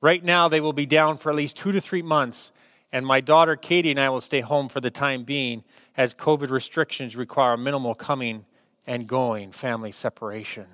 Right 0.00 0.24
now, 0.24 0.48
they 0.48 0.62
will 0.62 0.72
be 0.72 0.86
down 0.86 1.18
for 1.18 1.28
at 1.28 1.36
least 1.36 1.58
two 1.58 1.72
to 1.72 1.80
three 1.80 2.00
months, 2.00 2.50
and 2.94 3.04
my 3.04 3.20
daughter 3.20 3.56
Katie 3.56 3.90
and 3.90 4.00
I 4.00 4.08
will 4.08 4.22
stay 4.22 4.40
home 4.40 4.70
for 4.70 4.80
the 4.80 4.90
time 4.90 5.24
being 5.24 5.64
as 5.98 6.14
COVID 6.14 6.48
restrictions 6.48 7.14
require 7.14 7.58
minimal 7.58 7.94
coming 7.94 8.46
and 8.86 9.06
going 9.06 9.52
family 9.52 9.92
separation. 9.92 10.64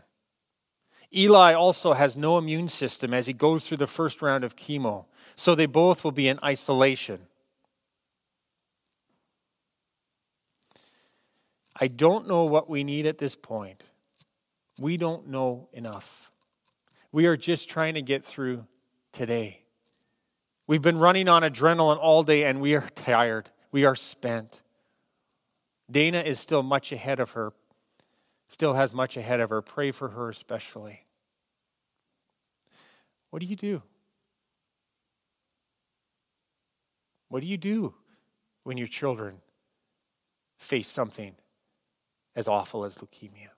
Eli 1.15 1.55
also 1.55 1.95
has 1.95 2.17
no 2.17 2.37
immune 2.37 2.69
system 2.69 3.15
as 3.15 3.27
he 3.27 3.33
goes 3.33 3.67
through 3.67 3.79
the 3.79 3.87
first 3.87 4.21
round 4.21 4.45
of 4.45 4.57
chemo, 4.57 5.07
so 5.35 5.55
they 5.55 5.67
both 5.67 6.05
will 6.05 6.13
be 6.13 6.29
in 6.29 6.39
isolation. 6.45 7.21
I 11.81 11.87
don't 11.87 12.27
know 12.27 12.45
what 12.45 12.69
we 12.69 12.85
need 12.85 13.07
at 13.07 13.19
this 13.19 13.37
point. 13.37 13.85
We 14.81 14.97
don't 14.97 15.29
know 15.29 15.69
enough. 15.73 16.31
We 17.13 17.27
are 17.27 17.37
just 17.37 17.71
trying 17.71 17.95
to 17.95 18.03
get 18.03 18.25
through 18.25 18.67
today. 19.13 19.63
We've 20.67 20.83
been 20.83 20.99
running 20.99 21.29
on 21.29 21.43
adrenaline 21.43 21.99
all 21.99 22.23
day 22.23 22.45
and 22.45 22.61
we 22.61 22.75
are 22.75 22.89
tired. 22.95 23.51
We 23.73 23.85
are 23.85 23.97
spent. 23.97 24.61
Dana 25.91 26.21
is 26.21 26.39
still 26.39 26.63
much 26.63 26.93
ahead 26.93 27.21
of 27.21 27.31
her 27.31 27.53
still 28.49 28.75
has 28.75 28.95
much 28.95 29.17
ahead 29.17 29.41
of 29.41 29.51
her. 29.51 29.63
Pray 29.63 29.91
for 29.91 30.09
her 30.09 30.31
especially. 30.31 31.05
What 33.31 33.41
do 33.41 33.47
you 33.47 33.57
do? 33.57 33.83
What 37.29 37.41
do 37.41 37.47
you 37.47 37.59
do 37.59 37.95
when 38.65 38.79
your 38.79 38.87
children 38.87 39.43
face 40.59 40.89
something 40.89 41.35
as 42.35 42.49
awful 42.49 42.85
as 42.85 42.97
leukemia? 42.97 43.51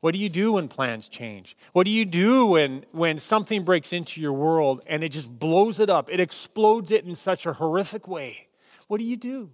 What 0.00 0.12
do 0.12 0.18
you 0.18 0.28
do 0.28 0.52
when 0.54 0.68
plans 0.68 1.08
change? 1.08 1.56
What 1.72 1.84
do 1.84 1.90
you 1.90 2.04
do 2.04 2.46
when, 2.46 2.84
when 2.92 3.18
something 3.18 3.62
breaks 3.62 3.92
into 3.92 4.20
your 4.20 4.32
world 4.32 4.82
and 4.86 5.02
it 5.02 5.10
just 5.10 5.38
blows 5.38 5.80
it 5.80 5.88
up? 5.88 6.10
It 6.10 6.20
explodes 6.20 6.90
it 6.90 7.04
in 7.04 7.14
such 7.14 7.46
a 7.46 7.54
horrific 7.54 8.06
way. 8.06 8.48
What 8.88 8.98
do 8.98 9.04
you 9.04 9.16
do? 9.16 9.50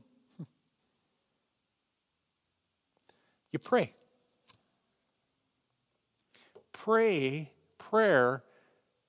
You 3.53 3.59
pray 3.59 3.95
pray, 6.85 7.51
prayer 7.79 8.43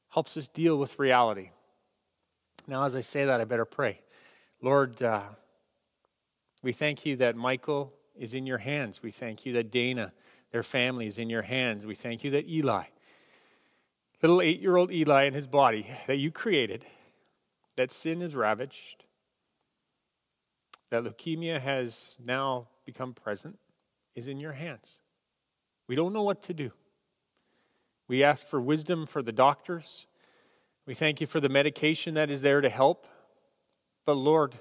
helps 0.09 0.35
us 0.35 0.47
deal 0.47 0.77
with 0.77 0.99
reality. 0.99 1.51
Now, 2.67 2.83
as 2.83 2.95
I 2.95 3.01
say 3.01 3.25
that, 3.25 3.39
I 3.39 3.45
better 3.45 3.65
pray. 3.65 4.01
Lord, 4.61 5.01
uh, 5.01 5.21
we 6.61 6.73
thank 6.73 7.05
you 7.05 7.15
that 7.17 7.35
Michael 7.35 7.93
is 8.15 8.33
in 8.33 8.45
your 8.45 8.57
hands. 8.57 9.01
We 9.01 9.11
thank 9.11 9.45
you 9.45 9.53
that 9.53 9.71
Dana, 9.71 10.11
their 10.51 10.63
family, 10.63 11.07
is 11.07 11.17
in 11.17 11.29
your 11.29 11.43
hands. 11.43 11.85
We 11.85 11.95
thank 11.95 12.23
you 12.23 12.31
that 12.31 12.47
Eli, 12.47 12.83
little 14.21 14.41
eight 14.41 14.59
year 14.59 14.75
old 14.75 14.91
Eli 14.91 15.23
and 15.23 15.35
his 15.35 15.47
body 15.47 15.87
that 16.07 16.17
you 16.17 16.29
created, 16.29 16.85
that 17.77 17.91
sin 17.91 18.21
has 18.21 18.35
ravaged, 18.35 19.05
that 20.89 21.03
leukemia 21.03 21.61
has 21.61 22.17
now 22.23 22.67
become 22.85 23.13
present, 23.13 23.57
is 24.13 24.27
in 24.27 24.39
your 24.39 24.53
hands. 24.53 24.99
We 25.87 25.95
don't 25.95 26.13
know 26.13 26.23
what 26.23 26.43
to 26.43 26.53
do. 26.53 26.71
We 28.11 28.25
ask 28.25 28.45
for 28.45 28.59
wisdom 28.59 29.05
for 29.05 29.21
the 29.21 29.31
doctors. 29.31 30.05
We 30.85 30.93
thank 30.93 31.21
you 31.21 31.27
for 31.27 31.39
the 31.39 31.47
medication 31.47 32.13
that 32.15 32.29
is 32.29 32.41
there 32.41 32.59
to 32.59 32.67
help. 32.67 33.07
But 34.03 34.15
Lord, 34.15 34.55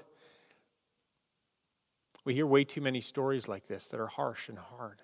we 2.23 2.33
hear 2.33 2.45
way 2.47 2.63
too 2.63 2.79
many 2.79 3.01
stories 3.01 3.49
like 3.49 3.67
this 3.67 3.89
that 3.89 3.99
are 3.99 4.07
harsh 4.07 4.47
and 4.47 4.57
hard. 4.57 5.01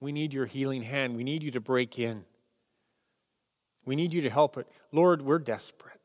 We 0.00 0.10
need 0.10 0.34
your 0.34 0.46
healing 0.46 0.82
hand. 0.82 1.16
We 1.16 1.22
need 1.22 1.44
you 1.44 1.52
to 1.52 1.60
break 1.60 1.96
in. 1.96 2.24
We 3.84 3.94
need 3.94 4.12
you 4.12 4.22
to 4.22 4.30
help 4.30 4.56
it. 4.56 4.66
Lord, 4.90 5.22
we're 5.22 5.38
desperate. 5.38 6.00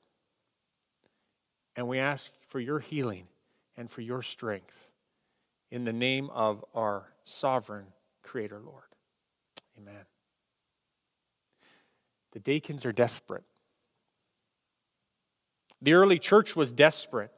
And 1.75 1.87
we 1.87 1.97
ask 1.97 2.29
for 2.47 2.59
your 2.59 2.77
healing 2.77 3.25
and 3.75 3.89
for 3.89 4.01
your 4.01 4.21
strength 4.21 4.91
in 5.71 5.85
the 5.85 5.93
name 5.93 6.29
of 6.29 6.63
our 6.75 7.07
sovereign 7.23 7.87
Creator, 8.21 8.59
Lord. 8.63 8.83
Amen. 9.79 10.10
The 12.31 12.39
Dakins 12.39 12.85
are 12.85 12.91
desperate. 12.91 13.43
The 15.81 15.93
early 15.93 16.19
church 16.19 16.55
was 16.55 16.71
desperate. 16.71 17.31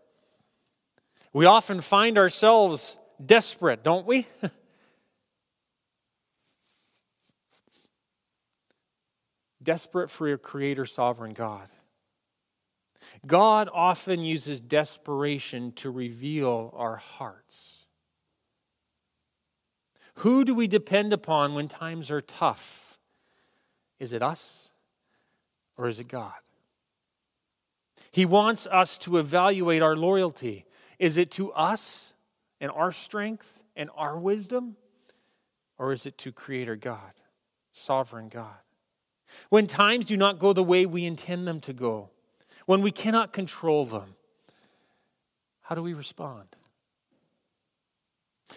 We 1.31 1.45
often 1.45 1.81
find 1.81 2.17
ourselves 2.17 2.97
desperate, 3.23 3.83
don't 3.83 4.05
we? 4.05 4.27
desperate 9.63 10.11
for 10.11 10.31
a 10.31 10.37
creator 10.37 10.85
sovereign 10.85 11.33
God. 11.33 11.69
God 13.25 13.69
often 13.73 14.19
uses 14.21 14.61
desperation 14.61 15.71
to 15.73 15.89
reveal 15.89 16.73
our 16.75 16.97
hearts. 16.97 17.85
Who 20.17 20.45
do 20.45 20.53
we 20.53 20.67
depend 20.67 21.13
upon 21.13 21.55
when 21.55 21.67
times 21.67 22.11
are 22.11 22.21
tough? 22.21 22.99
Is 23.99 24.13
it 24.13 24.21
us 24.21 24.62
or 25.77 25.87
is 25.87 25.99
it 25.99 26.07
God? 26.07 26.33
He 28.11 28.25
wants 28.25 28.67
us 28.67 28.97
to 28.99 29.17
evaluate 29.17 29.81
our 29.81 29.95
loyalty. 29.95 30.65
Is 30.99 31.17
it 31.17 31.31
to 31.31 31.51
us 31.53 32.13
and 32.61 32.71
our 32.71 32.91
strength 32.91 33.63
and 33.75 33.89
our 33.95 34.17
wisdom? 34.17 34.75
Or 35.77 35.91
is 35.91 36.05
it 36.05 36.17
to 36.19 36.31
Creator 36.31 36.75
God, 36.75 37.13
Sovereign 37.71 38.29
God? 38.29 38.55
When 39.49 39.65
times 39.65 40.05
do 40.05 40.15
not 40.15 40.37
go 40.37 40.53
the 40.53 40.63
way 40.63 40.85
we 40.85 41.05
intend 41.05 41.47
them 41.47 41.59
to 41.61 41.73
go, 41.73 42.11
when 42.65 42.81
we 42.81 42.91
cannot 42.91 43.33
control 43.33 43.83
them, 43.83 44.15
how 45.61 45.75
do 45.75 45.81
we 45.81 45.93
respond? 45.93 46.55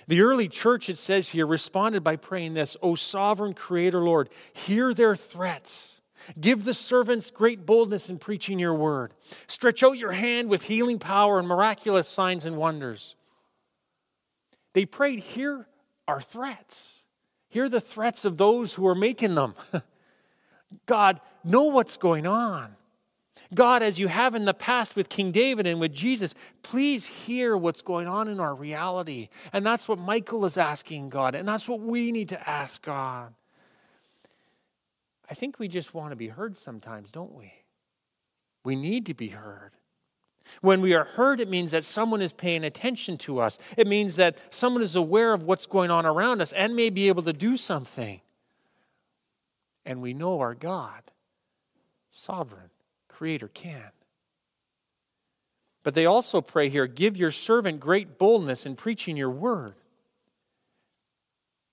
The 0.07 0.21
early 0.21 0.49
church, 0.49 0.91
it 0.91 0.99
says 0.99 1.31
here, 1.31 1.47
responded 1.47 2.05
by 2.05 2.17
praying 2.17 2.55
this 2.55 2.77
O 2.83 2.95
sovereign 2.95 3.55
Creator 3.55 4.03
Lord, 4.03 4.29
hear 4.53 4.93
their 4.93 5.17
threats. 5.17 5.96
Give 6.41 6.65
the 6.65 6.75
servants 6.75 7.31
great 7.31 7.67
boldness 7.67 8.11
in 8.11 8.19
preaching 8.19 8.59
your 8.59 8.75
word. 8.75 9.13
Stretch 9.47 9.83
out 9.83 9.99
your 9.99 10.13
hand 10.13 10.49
with 10.49 10.65
healing 10.65 10.99
power 10.99 11.39
and 11.39 11.47
miraculous 11.47 12.09
signs 12.09 12.45
and 12.45 12.57
wonders. 12.57 13.15
They 14.73 14.87
prayed, 14.87 15.21
Hear 15.21 15.67
our 16.07 16.21
threats. 16.21 17.05
Hear 17.49 17.69
the 17.69 17.81
threats 17.81 18.25
of 18.25 18.37
those 18.37 18.75
who 18.75 18.87
are 18.87 18.95
making 18.95 19.35
them. 19.35 19.55
God, 20.87 21.21
know 21.45 21.65
what's 21.65 21.97
going 21.97 22.27
on. 22.27 22.77
God, 23.55 23.83
as 23.83 23.99
you 23.99 24.09
have 24.09 24.35
in 24.35 24.45
the 24.45 24.55
past 24.55 24.97
with 24.97 25.09
King 25.09 25.31
David 25.31 25.67
and 25.67 25.79
with 25.79 25.95
Jesus, 25.95 26.35
please 26.63 27.07
hear 27.07 27.57
what's 27.57 27.83
going 27.83 28.09
on 28.09 28.29
in 28.29 28.41
our 28.41 28.55
reality. 28.55 29.29
And 29.53 29.65
that's 29.65 29.89
what 29.89 29.99
Michael 29.99 30.45
is 30.45 30.57
asking 30.57 31.11
God, 31.11 31.35
and 31.35 31.47
that's 31.47 31.69
what 31.69 31.81
we 31.81 32.11
need 32.13 32.29
to 32.31 32.49
ask 32.49 32.83
God. 32.83 33.35
I 35.29 35.35
think 35.35 35.59
we 35.59 35.69
just 35.69 35.95
want 35.95 36.11
to 36.11 36.17
be 36.17 36.29
heard 36.29 36.57
sometimes, 36.57 37.11
don't 37.11 37.35
we? 37.35 37.53
We 38.65 38.77
need 38.77 39.07
to 39.07 39.15
be 39.15 39.29
heard. 39.29 39.73
When 40.61 40.81
we 40.81 40.95
are 40.95 41.05
heard, 41.05 41.41
it 41.41 41.49
means 41.49 41.73
that 41.73 41.85
someone 41.85 42.23
is 42.23 42.33
paying 42.33 42.65
attention 42.65 43.17
to 43.19 43.41
us. 43.41 43.59
It 43.77 43.87
means 43.87 44.17
that 44.17 44.39
someone 44.51 44.83
is 44.83 44.95
aware 44.95 45.33
of 45.33 45.43
what's 45.43 45.67
going 45.67 45.91
on 45.91 46.07
around 46.07 46.41
us 46.41 46.53
and 46.53 46.77
may 46.77 46.91
be 46.91 47.09
able 47.09 47.23
to 47.25 47.33
do 47.33 47.57
something. 47.57 48.21
And 49.85 50.01
we 50.01 50.15
know 50.15 50.41
our 50.41 50.55
God, 50.55 51.03
sovereign, 52.11 52.71
creator, 53.09 53.49
can. 53.49 53.91
But 55.83 55.95
they 55.95 56.07
also 56.07 56.41
pray 56.41 56.69
here 56.69 56.87
give 56.87 57.17
your 57.17 57.31
servant 57.31 57.79
great 57.79 58.19
boldness 58.19 58.67
in 58.67 58.75
preaching 58.75 59.17
your 59.17 59.31
word. 59.31 59.75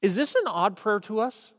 Is 0.01 0.15
this 0.15 0.35
an 0.35 0.43
odd 0.47 0.75
prayer 0.75 0.99
to 1.01 1.19
us? 1.19 1.53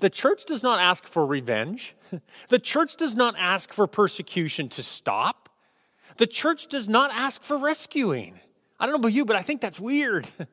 The 0.00 0.10
church 0.10 0.44
does 0.44 0.62
not 0.62 0.80
ask 0.80 1.06
for 1.06 1.26
revenge. 1.26 1.94
The 2.48 2.58
church 2.58 2.96
does 2.96 3.14
not 3.14 3.34
ask 3.36 3.70
for 3.70 3.86
persecution 3.86 4.70
to 4.70 4.82
stop. 4.82 5.50
The 6.16 6.26
church 6.26 6.68
does 6.68 6.88
not 6.88 7.10
ask 7.12 7.42
for 7.42 7.58
rescuing. 7.58 8.40
I 8.80 8.86
don't 8.86 8.94
know 8.94 9.00
about 9.00 9.12
you, 9.12 9.26
but 9.26 9.36
I 9.36 9.42
think 9.42 9.60
that's 9.60 9.78
weird. 9.78 10.26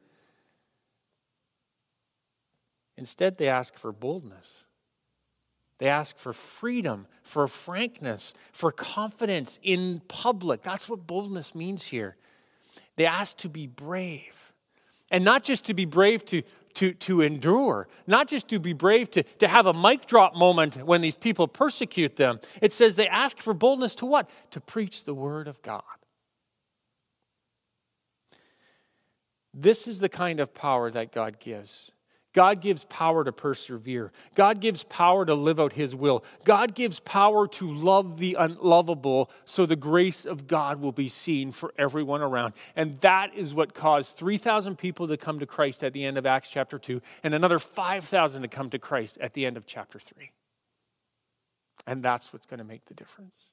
Instead, 2.98 3.38
they 3.38 3.48
ask 3.48 3.78
for 3.78 3.92
boldness. 3.92 4.66
They 5.78 5.88
ask 5.88 6.18
for 6.18 6.34
freedom, 6.34 7.08
for 7.24 7.48
frankness, 7.48 8.34
for 8.52 8.72
confidence 8.72 9.60
in 9.62 10.02
public. 10.08 10.62
That's 10.62 10.88
what 10.88 11.06
boldness 11.06 11.54
means 11.54 11.86
here. 11.86 12.16
They 12.96 13.06
ask 13.06 13.38
to 13.38 13.50
be 13.50 13.68
brave. 13.68 14.45
And 15.12 15.24
not 15.24 15.44
just 15.44 15.66
to 15.66 15.74
be 15.74 15.86
brave 15.86 16.26
to, 16.26 16.42
to, 16.76 16.94
to 16.94 17.22
endure, 17.22 17.88
not 18.08 18.28
just 18.28 18.48
to 18.50 18.60
be 18.60 18.74
brave 18.74 19.10
to, 19.12 19.24
to 19.24 19.48
have 19.48 19.66
a 19.66 19.74
mic 19.74 20.06
drop 20.06 20.36
moment 20.36 20.84
when 20.84 21.02
these 21.02 21.18
people 21.18 21.48
persecute 21.48 22.16
them. 22.16 22.40
It 22.62 22.74
says 22.74 22.96
they 22.96 23.08
ask 23.08 23.38
for 23.38 23.54
boldness 23.54 23.96
to 23.96 24.06
what? 24.06 24.30
To 24.52 24.62
preach 24.62 25.04
the 25.04 25.14
word 25.14 25.48
of 25.48 25.62
God. 25.62 25.84
This 29.54 29.88
is 29.88 30.00
the 30.00 30.10
kind 30.10 30.40
of 30.40 30.54
power 30.54 30.92
that 30.92 31.14
God 31.14 31.40
gives. 31.40 31.92
God 32.36 32.60
gives 32.60 32.84
power 32.84 33.24
to 33.24 33.32
persevere. 33.32 34.12
God 34.36 34.60
gives 34.60 34.84
power 34.84 35.26
to 35.26 35.34
live 35.34 35.58
out 35.58 35.72
His 35.72 35.96
will. 35.96 36.22
God 36.44 36.76
gives 36.76 37.00
power 37.00 37.48
to 37.48 37.74
love 37.74 38.20
the 38.20 38.36
unlovable 38.38 39.32
so 39.46 39.66
the 39.66 39.78
grace 39.78 40.26
of 40.26 40.46
God 40.46 40.82
will 40.82 40.92
be 40.92 41.08
seen 41.08 41.54
for 41.54 41.74
everyone 41.78 42.22
around. 42.22 42.54
And 42.76 43.00
that 43.00 43.34
is 43.34 43.56
what 43.56 43.74
caused 43.74 44.18
3,000 44.18 44.78
people 44.78 45.08
to 45.08 45.16
come 45.16 45.40
to 45.40 45.46
Christ 45.46 45.82
at 45.82 45.94
the 45.94 46.04
end 46.04 46.18
of 46.18 46.26
Acts 46.26 46.50
chapter 46.50 46.78
2 46.78 47.02
and 47.24 47.34
another 47.34 47.58
5,000 47.58 48.42
to 48.42 48.48
come 48.50 48.70
to 48.70 48.80
Christ 48.80 49.18
at 49.22 49.34
the 49.34 49.46
end 49.46 49.56
of 49.56 49.66
chapter 49.66 49.98
3. 49.98 50.30
And 51.88 52.04
that's 52.04 52.34
what's 52.34 52.46
going 52.46 52.58
to 52.58 52.66
make 52.66 52.84
the 52.84 52.94
difference. 52.94 53.50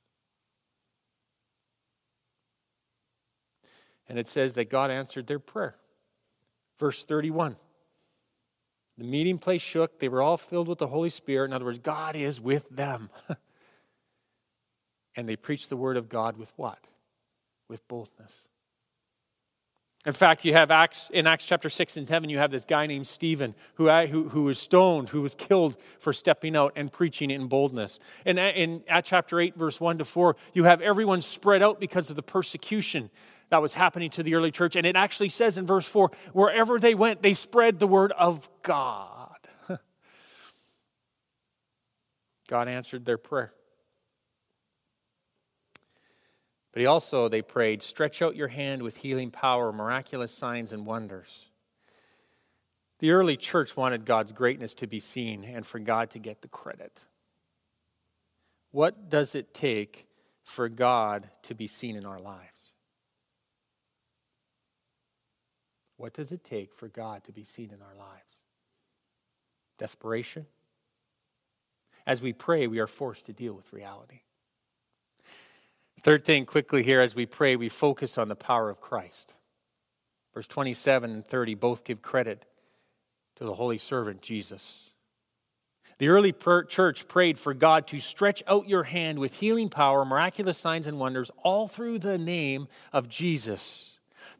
And 4.08 4.18
it 4.18 4.26
says 4.26 4.54
that 4.54 4.68
God 4.68 4.90
answered 4.90 5.28
their 5.28 5.38
prayer. 5.38 5.76
Verse 6.78 7.04
31. 7.04 7.54
The 8.98 9.04
meeting 9.04 9.38
place 9.38 9.62
shook. 9.62 9.98
They 9.98 10.08
were 10.08 10.22
all 10.22 10.36
filled 10.36 10.68
with 10.68 10.78
the 10.78 10.88
Holy 10.88 11.10
Spirit. 11.10 11.46
In 11.46 11.52
other 11.52 11.64
words, 11.64 11.78
God 11.78 12.14
is 12.14 12.40
with 12.40 12.68
them. 12.68 13.10
and 15.16 15.28
they 15.28 15.36
preached 15.36 15.70
the 15.70 15.76
word 15.76 15.96
of 15.96 16.08
God 16.08 16.36
with 16.36 16.52
what? 16.56 16.78
With 17.68 17.86
boldness. 17.88 18.48
In 20.04 20.12
fact, 20.12 20.44
you 20.44 20.52
have 20.52 20.72
Acts 20.72 21.10
in 21.12 21.28
Acts 21.28 21.46
chapter 21.46 21.68
6 21.68 21.96
and 21.96 22.08
7, 22.08 22.28
you 22.28 22.38
have 22.38 22.50
this 22.50 22.64
guy 22.64 22.86
named 22.86 23.06
Stephen 23.06 23.54
who, 23.74 23.88
who, 23.88 24.28
who 24.30 24.42
was 24.44 24.58
stoned, 24.58 25.10
who 25.10 25.22
was 25.22 25.36
killed 25.36 25.76
for 26.00 26.12
stepping 26.12 26.56
out 26.56 26.72
and 26.74 26.90
preaching 26.90 27.30
in 27.30 27.46
boldness. 27.46 28.00
And 28.26 28.36
uh, 28.38 28.50
in, 28.56 28.82
in 28.88 29.02
chapter 29.04 29.38
8, 29.38 29.54
verse 29.54 29.80
1 29.80 29.98
to 29.98 30.04
4, 30.04 30.34
you 30.54 30.64
have 30.64 30.80
everyone 30.80 31.20
spread 31.22 31.62
out 31.62 31.78
because 31.78 32.10
of 32.10 32.16
the 32.16 32.22
persecution 32.22 33.10
that 33.52 33.60
was 33.60 33.74
happening 33.74 34.08
to 34.08 34.22
the 34.22 34.34
early 34.34 34.50
church. 34.50 34.76
And 34.76 34.86
it 34.86 34.96
actually 34.96 35.28
says 35.28 35.58
in 35.58 35.66
verse 35.66 35.86
4 35.86 36.10
wherever 36.32 36.78
they 36.78 36.94
went, 36.94 37.20
they 37.20 37.34
spread 37.34 37.78
the 37.78 37.86
word 37.86 38.10
of 38.12 38.48
God. 38.62 39.36
God 42.48 42.68
answered 42.68 43.04
their 43.04 43.18
prayer. 43.18 43.52
But 46.72 46.80
he 46.80 46.86
also, 46.86 47.28
they 47.28 47.42
prayed, 47.42 47.82
stretch 47.82 48.22
out 48.22 48.36
your 48.36 48.48
hand 48.48 48.82
with 48.82 48.96
healing 48.96 49.30
power, 49.30 49.70
miraculous 49.70 50.32
signs 50.32 50.72
and 50.72 50.86
wonders. 50.86 51.50
The 53.00 53.10
early 53.10 53.36
church 53.36 53.76
wanted 53.76 54.06
God's 54.06 54.32
greatness 54.32 54.72
to 54.76 54.86
be 54.86 54.98
seen 54.98 55.44
and 55.44 55.66
for 55.66 55.78
God 55.78 56.08
to 56.12 56.18
get 56.18 56.40
the 56.40 56.48
credit. 56.48 57.04
What 58.70 59.10
does 59.10 59.34
it 59.34 59.52
take 59.52 60.06
for 60.42 60.70
God 60.70 61.28
to 61.42 61.54
be 61.54 61.66
seen 61.66 61.96
in 61.96 62.06
our 62.06 62.18
lives? 62.18 62.51
What 66.02 66.14
does 66.14 66.32
it 66.32 66.42
take 66.42 66.74
for 66.74 66.88
God 66.88 67.22
to 67.22 67.32
be 67.32 67.44
seen 67.44 67.70
in 67.70 67.80
our 67.80 67.94
lives? 67.94 68.40
Desperation? 69.78 70.46
As 72.04 72.20
we 72.20 72.32
pray, 72.32 72.66
we 72.66 72.80
are 72.80 72.88
forced 72.88 73.26
to 73.26 73.32
deal 73.32 73.52
with 73.52 73.72
reality. 73.72 74.22
Third 76.02 76.24
thing, 76.24 76.44
quickly 76.44 76.82
here, 76.82 77.00
as 77.00 77.14
we 77.14 77.24
pray, 77.24 77.54
we 77.54 77.68
focus 77.68 78.18
on 78.18 78.26
the 78.26 78.34
power 78.34 78.68
of 78.68 78.80
Christ. 78.80 79.36
Verse 80.34 80.48
27 80.48 81.08
and 81.08 81.24
30 81.24 81.54
both 81.54 81.84
give 81.84 82.02
credit 82.02 82.46
to 83.36 83.44
the 83.44 83.54
holy 83.54 83.78
servant, 83.78 84.22
Jesus. 84.22 84.90
The 85.98 86.08
early 86.08 86.32
church 86.32 87.06
prayed 87.06 87.38
for 87.38 87.54
God 87.54 87.86
to 87.86 88.00
stretch 88.00 88.42
out 88.48 88.68
your 88.68 88.82
hand 88.82 89.20
with 89.20 89.34
healing 89.34 89.68
power, 89.68 90.04
miraculous 90.04 90.58
signs 90.58 90.88
and 90.88 90.98
wonders, 90.98 91.30
all 91.44 91.68
through 91.68 92.00
the 92.00 92.18
name 92.18 92.66
of 92.92 93.08
Jesus. 93.08 93.91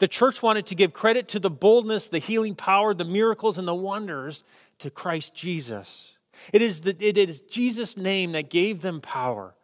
The 0.02 0.08
church 0.08 0.42
wanted 0.42 0.66
to 0.66 0.74
give 0.74 0.92
credit 0.92 1.28
to 1.28 1.38
the 1.38 1.48
boldness, 1.48 2.08
the 2.08 2.18
healing 2.18 2.56
power, 2.56 2.92
the 2.92 3.04
miracles, 3.04 3.56
and 3.56 3.68
the 3.68 3.72
wonders 3.72 4.42
to 4.80 4.90
Christ 4.90 5.32
Jesus. 5.32 6.16
It 6.52 6.60
is, 6.60 6.80
the, 6.80 6.96
it 6.98 7.16
is 7.16 7.40
Jesus' 7.42 7.96
name 7.96 8.32
that 8.32 8.50
gave 8.50 8.80
them 8.80 9.00
power. 9.00 9.54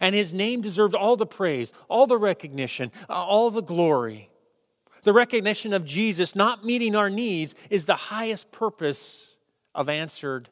And 0.00 0.14
his 0.14 0.32
name 0.32 0.60
deserved 0.60 0.94
all 0.94 1.16
the 1.16 1.26
praise, 1.26 1.72
all 1.88 2.06
the 2.06 2.16
recognition, 2.16 2.92
uh, 3.10 3.14
all 3.14 3.50
the 3.50 3.60
glory. 3.60 4.30
The 5.02 5.12
recognition 5.12 5.72
of 5.72 5.84
Jesus 5.84 6.36
not 6.36 6.64
meeting 6.64 6.94
our 6.94 7.10
needs 7.10 7.56
is 7.68 7.86
the 7.86 7.96
highest 7.96 8.52
purpose 8.52 9.34
of 9.74 9.88
answered 9.88 10.48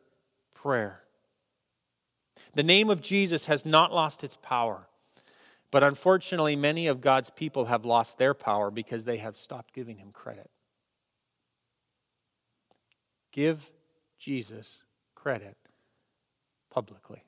prayer. 0.55 1.03
The 2.55 2.65
name 2.65 2.91
of 2.91 3.01
Jesus 3.01 3.47
has 3.47 3.65
not 3.65 3.93
lost 3.93 4.25
its 4.25 4.39
power. 4.43 4.89
But 5.71 5.83
unfortunately, 5.83 6.57
many 6.57 6.87
of 6.87 7.01
God's 7.01 7.31
people 7.31 7.67
have 7.67 7.85
lost 7.85 8.19
their 8.19 8.35
power 8.35 8.71
because 8.71 9.05
they 9.05 9.19
have 9.19 9.37
stopped 9.37 9.75
giving 9.75 9.99
him 9.99 10.11
credit. 10.13 10.51
Give 13.33 13.73
Jesus 14.19 14.83
credit 15.15 15.57
publicly. 16.71 17.25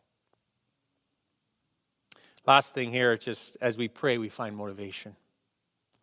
Last 2.47 2.75
thing 2.75 2.91
here, 2.91 3.17
just 3.19 3.59
as 3.61 3.77
we 3.77 3.89
pray, 3.89 4.17
we 4.17 4.29
find 4.31 4.57
motivation. 4.57 5.17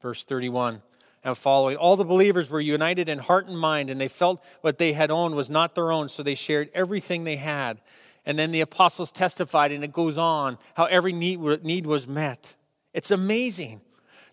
Verse 0.02 0.24
31 0.24 0.84
and 1.24 1.36
following. 1.36 1.76
All 1.76 1.98
the 1.98 2.06
believers 2.06 2.52
were 2.52 2.62
united 2.62 3.10
in 3.10 3.18
heart 3.18 3.48
and 3.48 3.58
mind, 3.58 3.90
and 3.90 4.00
they 4.00 4.08
felt 4.08 4.44
what 4.62 4.78
they 4.78 4.94
had 4.94 5.10
owned 5.10 5.34
was 5.34 5.50
not 5.50 5.74
their 5.74 5.92
own, 5.92 6.08
so 6.08 6.22
they 6.22 6.36
shared 6.36 6.70
everything 6.74 7.24
they 7.24 7.38
had. 7.38 7.82
And 8.26 8.40
then 8.40 8.52
the 8.52 8.62
apostles 8.62 9.12
testified, 9.12 9.72
and 9.72 9.84
it 9.84 9.94
goes 9.94 10.18
on 10.18 10.58
how 10.76 10.86
every 10.86 11.14
need, 11.14 11.40
need 11.64 11.86
was 11.86 12.08
met. 12.08 12.56
It's 12.94 13.12
amazing. 13.12 13.82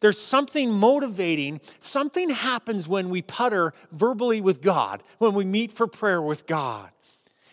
There's 0.01 0.21
something 0.21 0.73
motivating. 0.73 1.61
Something 1.79 2.31
happens 2.31 2.89
when 2.89 3.11
we 3.11 3.23
putter 3.23 3.75
verbally 3.93 4.41
with 4.41 4.63
God, 4.63 5.03
when 5.19 5.35
we 5.35 5.45
meet 5.45 5.73
for 5.73 5.87
prayer 5.87 6.23
with 6.23 6.47
God. 6.47 6.91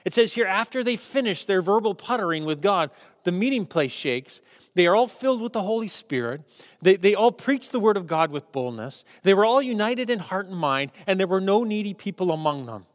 It 0.05 0.13
says 0.13 0.33
here, 0.33 0.47
after 0.47 0.83
they 0.83 0.95
finish 0.95 1.45
their 1.45 1.61
verbal 1.61 1.93
puttering 1.93 2.45
with 2.45 2.61
God, 2.61 2.89
the 3.23 3.31
meeting 3.31 3.65
place 3.65 3.91
shakes. 3.91 4.41
They 4.75 4.87
are 4.87 4.95
all 4.95 5.07
filled 5.07 5.41
with 5.41 5.53
the 5.53 5.63
Holy 5.63 5.87
Spirit. 5.87 6.41
They, 6.81 6.95
they 6.95 7.13
all 7.15 7.31
preach 7.31 7.69
the 7.69 7.79
word 7.79 7.97
of 7.97 8.07
God 8.07 8.31
with 8.31 8.51
boldness. 8.51 9.03
They 9.23 9.33
were 9.33 9.45
all 9.45 9.61
united 9.61 10.09
in 10.09 10.19
heart 10.19 10.47
and 10.47 10.55
mind, 10.55 10.91
and 11.05 11.19
there 11.19 11.27
were 11.27 11.41
no 11.41 11.63
needy 11.63 11.93
people 11.93 12.31
among 12.31 12.65
them. 12.65 12.85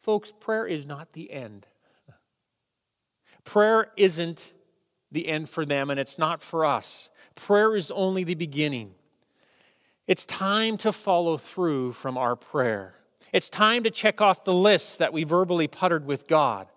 Folks, 0.00 0.32
prayer 0.32 0.66
is 0.66 0.84
not 0.84 1.12
the 1.12 1.30
end. 1.30 1.66
Prayer 3.44 3.88
isn't 3.96 4.52
the 5.12 5.28
end 5.28 5.48
for 5.48 5.64
them, 5.64 5.90
and 5.90 6.00
it's 6.00 6.18
not 6.18 6.42
for 6.42 6.64
us. 6.64 7.08
Prayer 7.34 7.76
is 7.76 7.90
only 7.90 8.24
the 8.24 8.34
beginning. 8.34 8.94
It's 10.06 10.24
time 10.24 10.76
to 10.78 10.92
follow 10.92 11.36
through 11.36 11.92
from 11.92 12.18
our 12.18 12.36
prayer. 12.36 12.96
It's 13.32 13.48
time 13.48 13.82
to 13.84 13.90
check 13.90 14.20
off 14.20 14.44
the 14.44 14.54
list 14.54 14.98
that 14.98 15.12
we 15.12 15.24
verbally 15.24 15.66
puttered 15.66 16.06
with 16.06 16.26
God. 16.26 16.68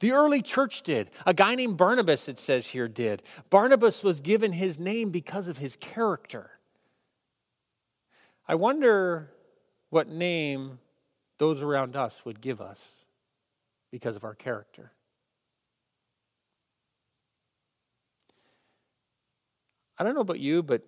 The 0.00 0.12
early 0.12 0.42
church 0.42 0.82
did. 0.82 1.10
A 1.24 1.34
guy 1.34 1.54
named 1.54 1.76
Barnabas, 1.76 2.28
it 2.28 2.38
says 2.38 2.68
here, 2.68 2.88
did. 2.88 3.22
Barnabas 3.50 4.02
was 4.02 4.20
given 4.20 4.52
his 4.52 4.78
name 4.78 5.10
because 5.10 5.48
of 5.48 5.58
his 5.58 5.76
character. 5.76 6.50
I 8.46 8.54
wonder 8.54 9.32
what 9.90 10.08
name 10.08 10.78
those 11.38 11.62
around 11.62 11.96
us 11.96 12.24
would 12.24 12.40
give 12.40 12.60
us 12.60 13.04
because 13.90 14.16
of 14.16 14.24
our 14.24 14.34
character. 14.34 14.92
I 19.98 20.04
don't 20.04 20.14
know 20.14 20.20
about 20.20 20.40
you, 20.40 20.62
but 20.62 20.82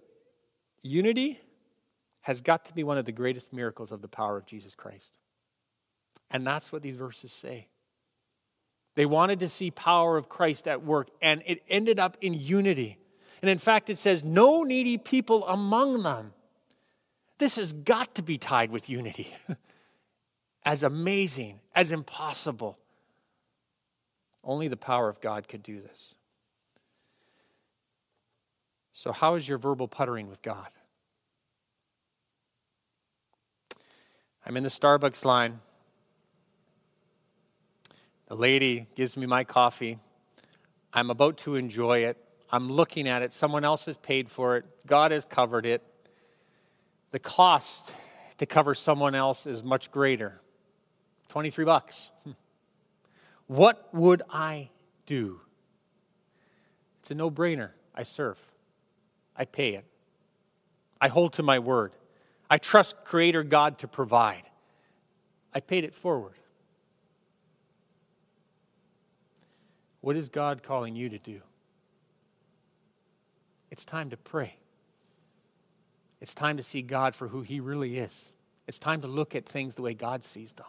unity 0.82 1.40
has 2.22 2.40
got 2.40 2.64
to 2.66 2.74
be 2.74 2.84
one 2.84 2.98
of 2.98 3.04
the 3.04 3.12
greatest 3.12 3.52
miracles 3.52 3.92
of 3.92 4.02
the 4.02 4.08
power 4.08 4.36
of 4.36 4.46
Jesus 4.46 4.74
Christ. 4.74 5.12
And 6.30 6.46
that's 6.46 6.70
what 6.72 6.82
these 6.82 6.96
verses 6.96 7.32
say. 7.32 7.68
They 8.94 9.06
wanted 9.06 9.38
to 9.38 9.48
see 9.48 9.70
power 9.70 10.16
of 10.16 10.28
Christ 10.28 10.66
at 10.66 10.84
work, 10.84 11.08
and 11.22 11.42
it 11.46 11.62
ended 11.68 11.98
up 11.98 12.18
in 12.20 12.34
unity. 12.34 12.98
And 13.40 13.50
in 13.50 13.58
fact, 13.58 13.88
it 13.88 13.96
says, 13.96 14.24
no 14.24 14.64
needy 14.64 14.98
people 14.98 15.46
among 15.46 16.02
them. 16.02 16.32
This 17.38 17.56
has 17.56 17.72
got 17.72 18.16
to 18.16 18.22
be 18.22 18.36
tied 18.36 18.70
with 18.70 18.90
unity. 18.90 19.32
as 20.64 20.82
amazing, 20.82 21.60
as 21.74 21.92
impossible. 21.92 22.78
Only 24.44 24.68
the 24.68 24.76
power 24.76 25.08
of 25.08 25.20
God 25.20 25.48
could 25.48 25.62
do 25.62 25.80
this. 25.80 26.14
So, 28.98 29.12
how 29.12 29.36
is 29.36 29.48
your 29.48 29.58
verbal 29.58 29.86
puttering 29.86 30.28
with 30.28 30.42
God? 30.42 30.66
I'm 34.44 34.56
in 34.56 34.64
the 34.64 34.68
Starbucks 34.68 35.24
line. 35.24 35.60
The 38.26 38.34
lady 38.34 38.88
gives 38.96 39.16
me 39.16 39.24
my 39.24 39.44
coffee. 39.44 40.00
I'm 40.92 41.10
about 41.10 41.36
to 41.38 41.54
enjoy 41.54 41.98
it. 42.06 42.16
I'm 42.50 42.72
looking 42.72 43.06
at 43.06 43.22
it. 43.22 43.30
Someone 43.30 43.64
else 43.64 43.86
has 43.86 43.96
paid 43.98 44.28
for 44.28 44.56
it. 44.56 44.64
God 44.84 45.12
has 45.12 45.24
covered 45.24 45.64
it. 45.64 45.80
The 47.12 47.20
cost 47.20 47.94
to 48.38 48.46
cover 48.46 48.74
someone 48.74 49.14
else 49.14 49.46
is 49.46 49.62
much 49.62 49.92
greater 49.92 50.40
23 51.28 51.64
bucks. 51.64 52.10
What 53.46 53.88
would 53.94 54.22
I 54.28 54.70
do? 55.06 55.40
It's 56.98 57.12
a 57.12 57.14
no 57.14 57.30
brainer. 57.30 57.70
I 57.94 58.02
serve, 58.02 58.44
I 59.38 59.44
pay 59.44 59.74
it, 59.74 59.84
I 61.00 61.08
hold 61.08 61.32
to 61.34 61.42
my 61.42 61.58
word. 61.58 61.92
I 62.50 62.58
trust 62.58 63.04
Creator 63.04 63.44
God 63.44 63.78
to 63.78 63.88
provide. 63.88 64.42
I 65.54 65.60
paid 65.60 65.84
it 65.84 65.94
forward. 65.94 66.34
What 70.00 70.16
is 70.16 70.28
God 70.28 70.62
calling 70.62 70.96
you 70.96 71.08
to 71.08 71.18
do? 71.18 71.40
It's 73.70 73.84
time 73.84 74.10
to 74.10 74.16
pray. 74.16 74.56
It's 76.20 76.34
time 76.34 76.56
to 76.56 76.62
see 76.62 76.82
God 76.82 77.14
for 77.14 77.28
who 77.28 77.42
He 77.42 77.60
really 77.60 77.98
is. 77.98 78.32
It's 78.66 78.78
time 78.78 79.00
to 79.02 79.08
look 79.08 79.34
at 79.34 79.46
things 79.46 79.74
the 79.74 79.82
way 79.82 79.94
God 79.94 80.24
sees 80.24 80.52
them. 80.52 80.66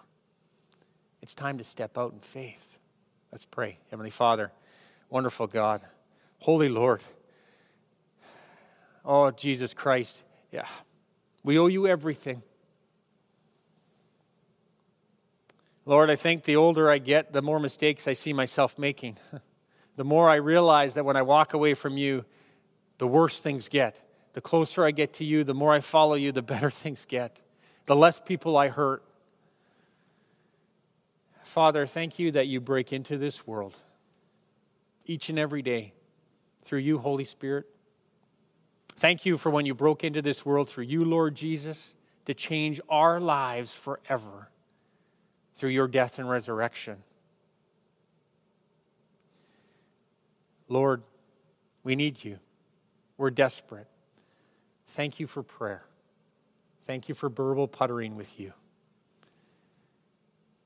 It's 1.21 1.35
time 1.35 1.57
to 1.57 1.63
step 1.63 1.97
out 1.97 2.13
in 2.13 2.19
faith. 2.19 2.77
Let's 3.31 3.45
pray. 3.45 3.77
Heavenly 3.89 4.09
Father, 4.09 4.51
wonderful 5.09 5.47
God, 5.47 5.81
Holy 6.39 6.69
Lord. 6.69 7.03
Oh, 9.11 9.31
Jesus 9.31 9.73
Christ. 9.73 10.21
Yeah. 10.51 10.67
We 11.43 11.57
owe 11.57 11.65
you 11.65 11.87
everything. 11.87 12.43
Lord, 15.83 16.11
I 16.11 16.15
think 16.15 16.43
the 16.43 16.55
older 16.55 16.91
I 16.91 16.99
get, 16.99 17.33
the 17.33 17.41
more 17.41 17.59
mistakes 17.59 18.07
I 18.07 18.13
see 18.13 18.33
myself 18.33 18.77
making. 18.77 19.17
the 19.95 20.03
more 20.03 20.29
I 20.29 20.35
realize 20.35 20.93
that 20.93 21.05
when 21.05 21.17
I 21.17 21.23
walk 21.23 21.55
away 21.55 21.73
from 21.73 21.97
you, 21.97 22.23
the 22.99 23.07
worse 23.07 23.41
things 23.41 23.67
get. 23.67 23.99
The 24.33 24.41
closer 24.41 24.85
I 24.85 24.91
get 24.91 25.13
to 25.13 25.25
you, 25.25 25.43
the 25.43 25.55
more 25.55 25.73
I 25.73 25.79
follow 25.79 26.13
you, 26.13 26.31
the 26.31 26.41
better 26.43 26.69
things 26.69 27.05
get. 27.05 27.41
The 27.87 27.95
less 27.95 28.19
people 28.19 28.57
I 28.57 28.67
hurt. 28.67 29.03
Father, 31.41 31.87
thank 31.87 32.19
you 32.19 32.29
that 32.33 32.45
you 32.45 32.61
break 32.61 32.93
into 32.93 33.17
this 33.17 33.47
world 33.47 33.75
each 35.07 35.29
and 35.29 35.39
every 35.39 35.63
day 35.63 35.93
through 36.63 36.79
you, 36.79 36.99
Holy 36.99 37.25
Spirit. 37.25 37.65
Thank 38.99 39.25
you 39.25 39.37
for 39.37 39.49
when 39.49 39.65
you 39.65 39.73
broke 39.73 40.03
into 40.03 40.21
this 40.21 40.45
world 40.45 40.69
through 40.69 40.83
you, 40.83 41.05
Lord 41.05 41.33
Jesus, 41.33 41.95
to 42.25 42.33
change 42.33 42.81
our 42.89 43.21
lives 43.21 43.73
forever 43.73 44.49
through 45.55 45.69
your 45.69 45.87
death 45.87 46.19
and 46.19 46.29
resurrection. 46.29 46.97
Lord, 50.67 51.01
we 51.81 51.95
need 51.95 52.25
you. 52.25 52.39
We're 53.17 53.31
desperate. 53.31 53.87
Thank 54.87 55.17
you 55.17 55.27
for 55.27 55.43
prayer. 55.43 55.85
Thank 56.85 57.07
you 57.07 57.15
for 57.15 57.29
verbal 57.29 57.69
puttering 57.69 58.17
with 58.17 58.37
you. 58.37 58.51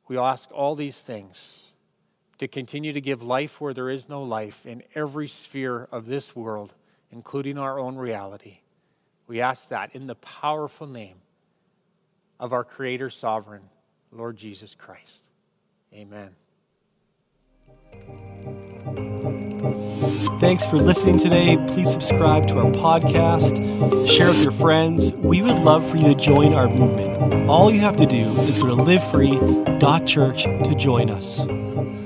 We 0.08 0.18
ask 0.18 0.52
all 0.52 0.74
these 0.74 1.02
things 1.02 1.74
to 2.40 2.48
continue 2.48 2.94
to 2.94 3.02
give 3.02 3.22
life 3.22 3.62
where 3.62 3.76
there 3.76 3.90
is 3.90 4.10
no 4.10 4.24
life 4.24 4.66
in 4.66 4.82
every 4.96 5.28
sphere 5.28 5.88
of 5.92 6.08
this 6.08 6.36
world, 6.36 6.74
including 7.14 7.60
our 7.60 7.80
own 7.80 7.96
reality. 7.96 8.58
We 9.28 9.40
ask 9.40 9.70
that 9.70 9.96
in 9.96 10.08
the 10.08 10.16
powerful 10.16 10.88
name 10.88 11.18
of 12.40 12.52
our 12.52 12.64
Creator 12.64 13.12
Sovereign 13.12 13.70
Lord 14.12 14.36
Jesus 14.36 14.76
Christ. 14.76 15.22
Amen. 15.94 16.36
Thanks 20.40 20.66
for 20.66 20.78
listening 20.78 21.18
today. 21.18 21.58
Please 21.68 21.92
subscribe 21.92 22.48
to 22.48 22.58
our 22.58 22.72
podcast, 22.72 23.58
share 24.10 24.28
with 24.28 24.42
your 24.42 24.52
friends. 24.52 25.14
We 25.14 25.42
would 25.42 25.60
love 25.60 25.88
for 25.88 25.98
you 25.98 26.14
to 26.14 26.16
join 26.16 26.54
our 26.54 26.68
movement. 26.68 27.48
All 27.50 27.72
you 27.72 27.80
have 27.82 27.96
to 27.98 28.06
do 28.06 28.26
is 28.42 28.58
go 28.58 28.70
to 28.70 28.76
livefree.church 28.76 30.44
to 30.44 30.76
join 30.76 31.10
us. 31.12 32.03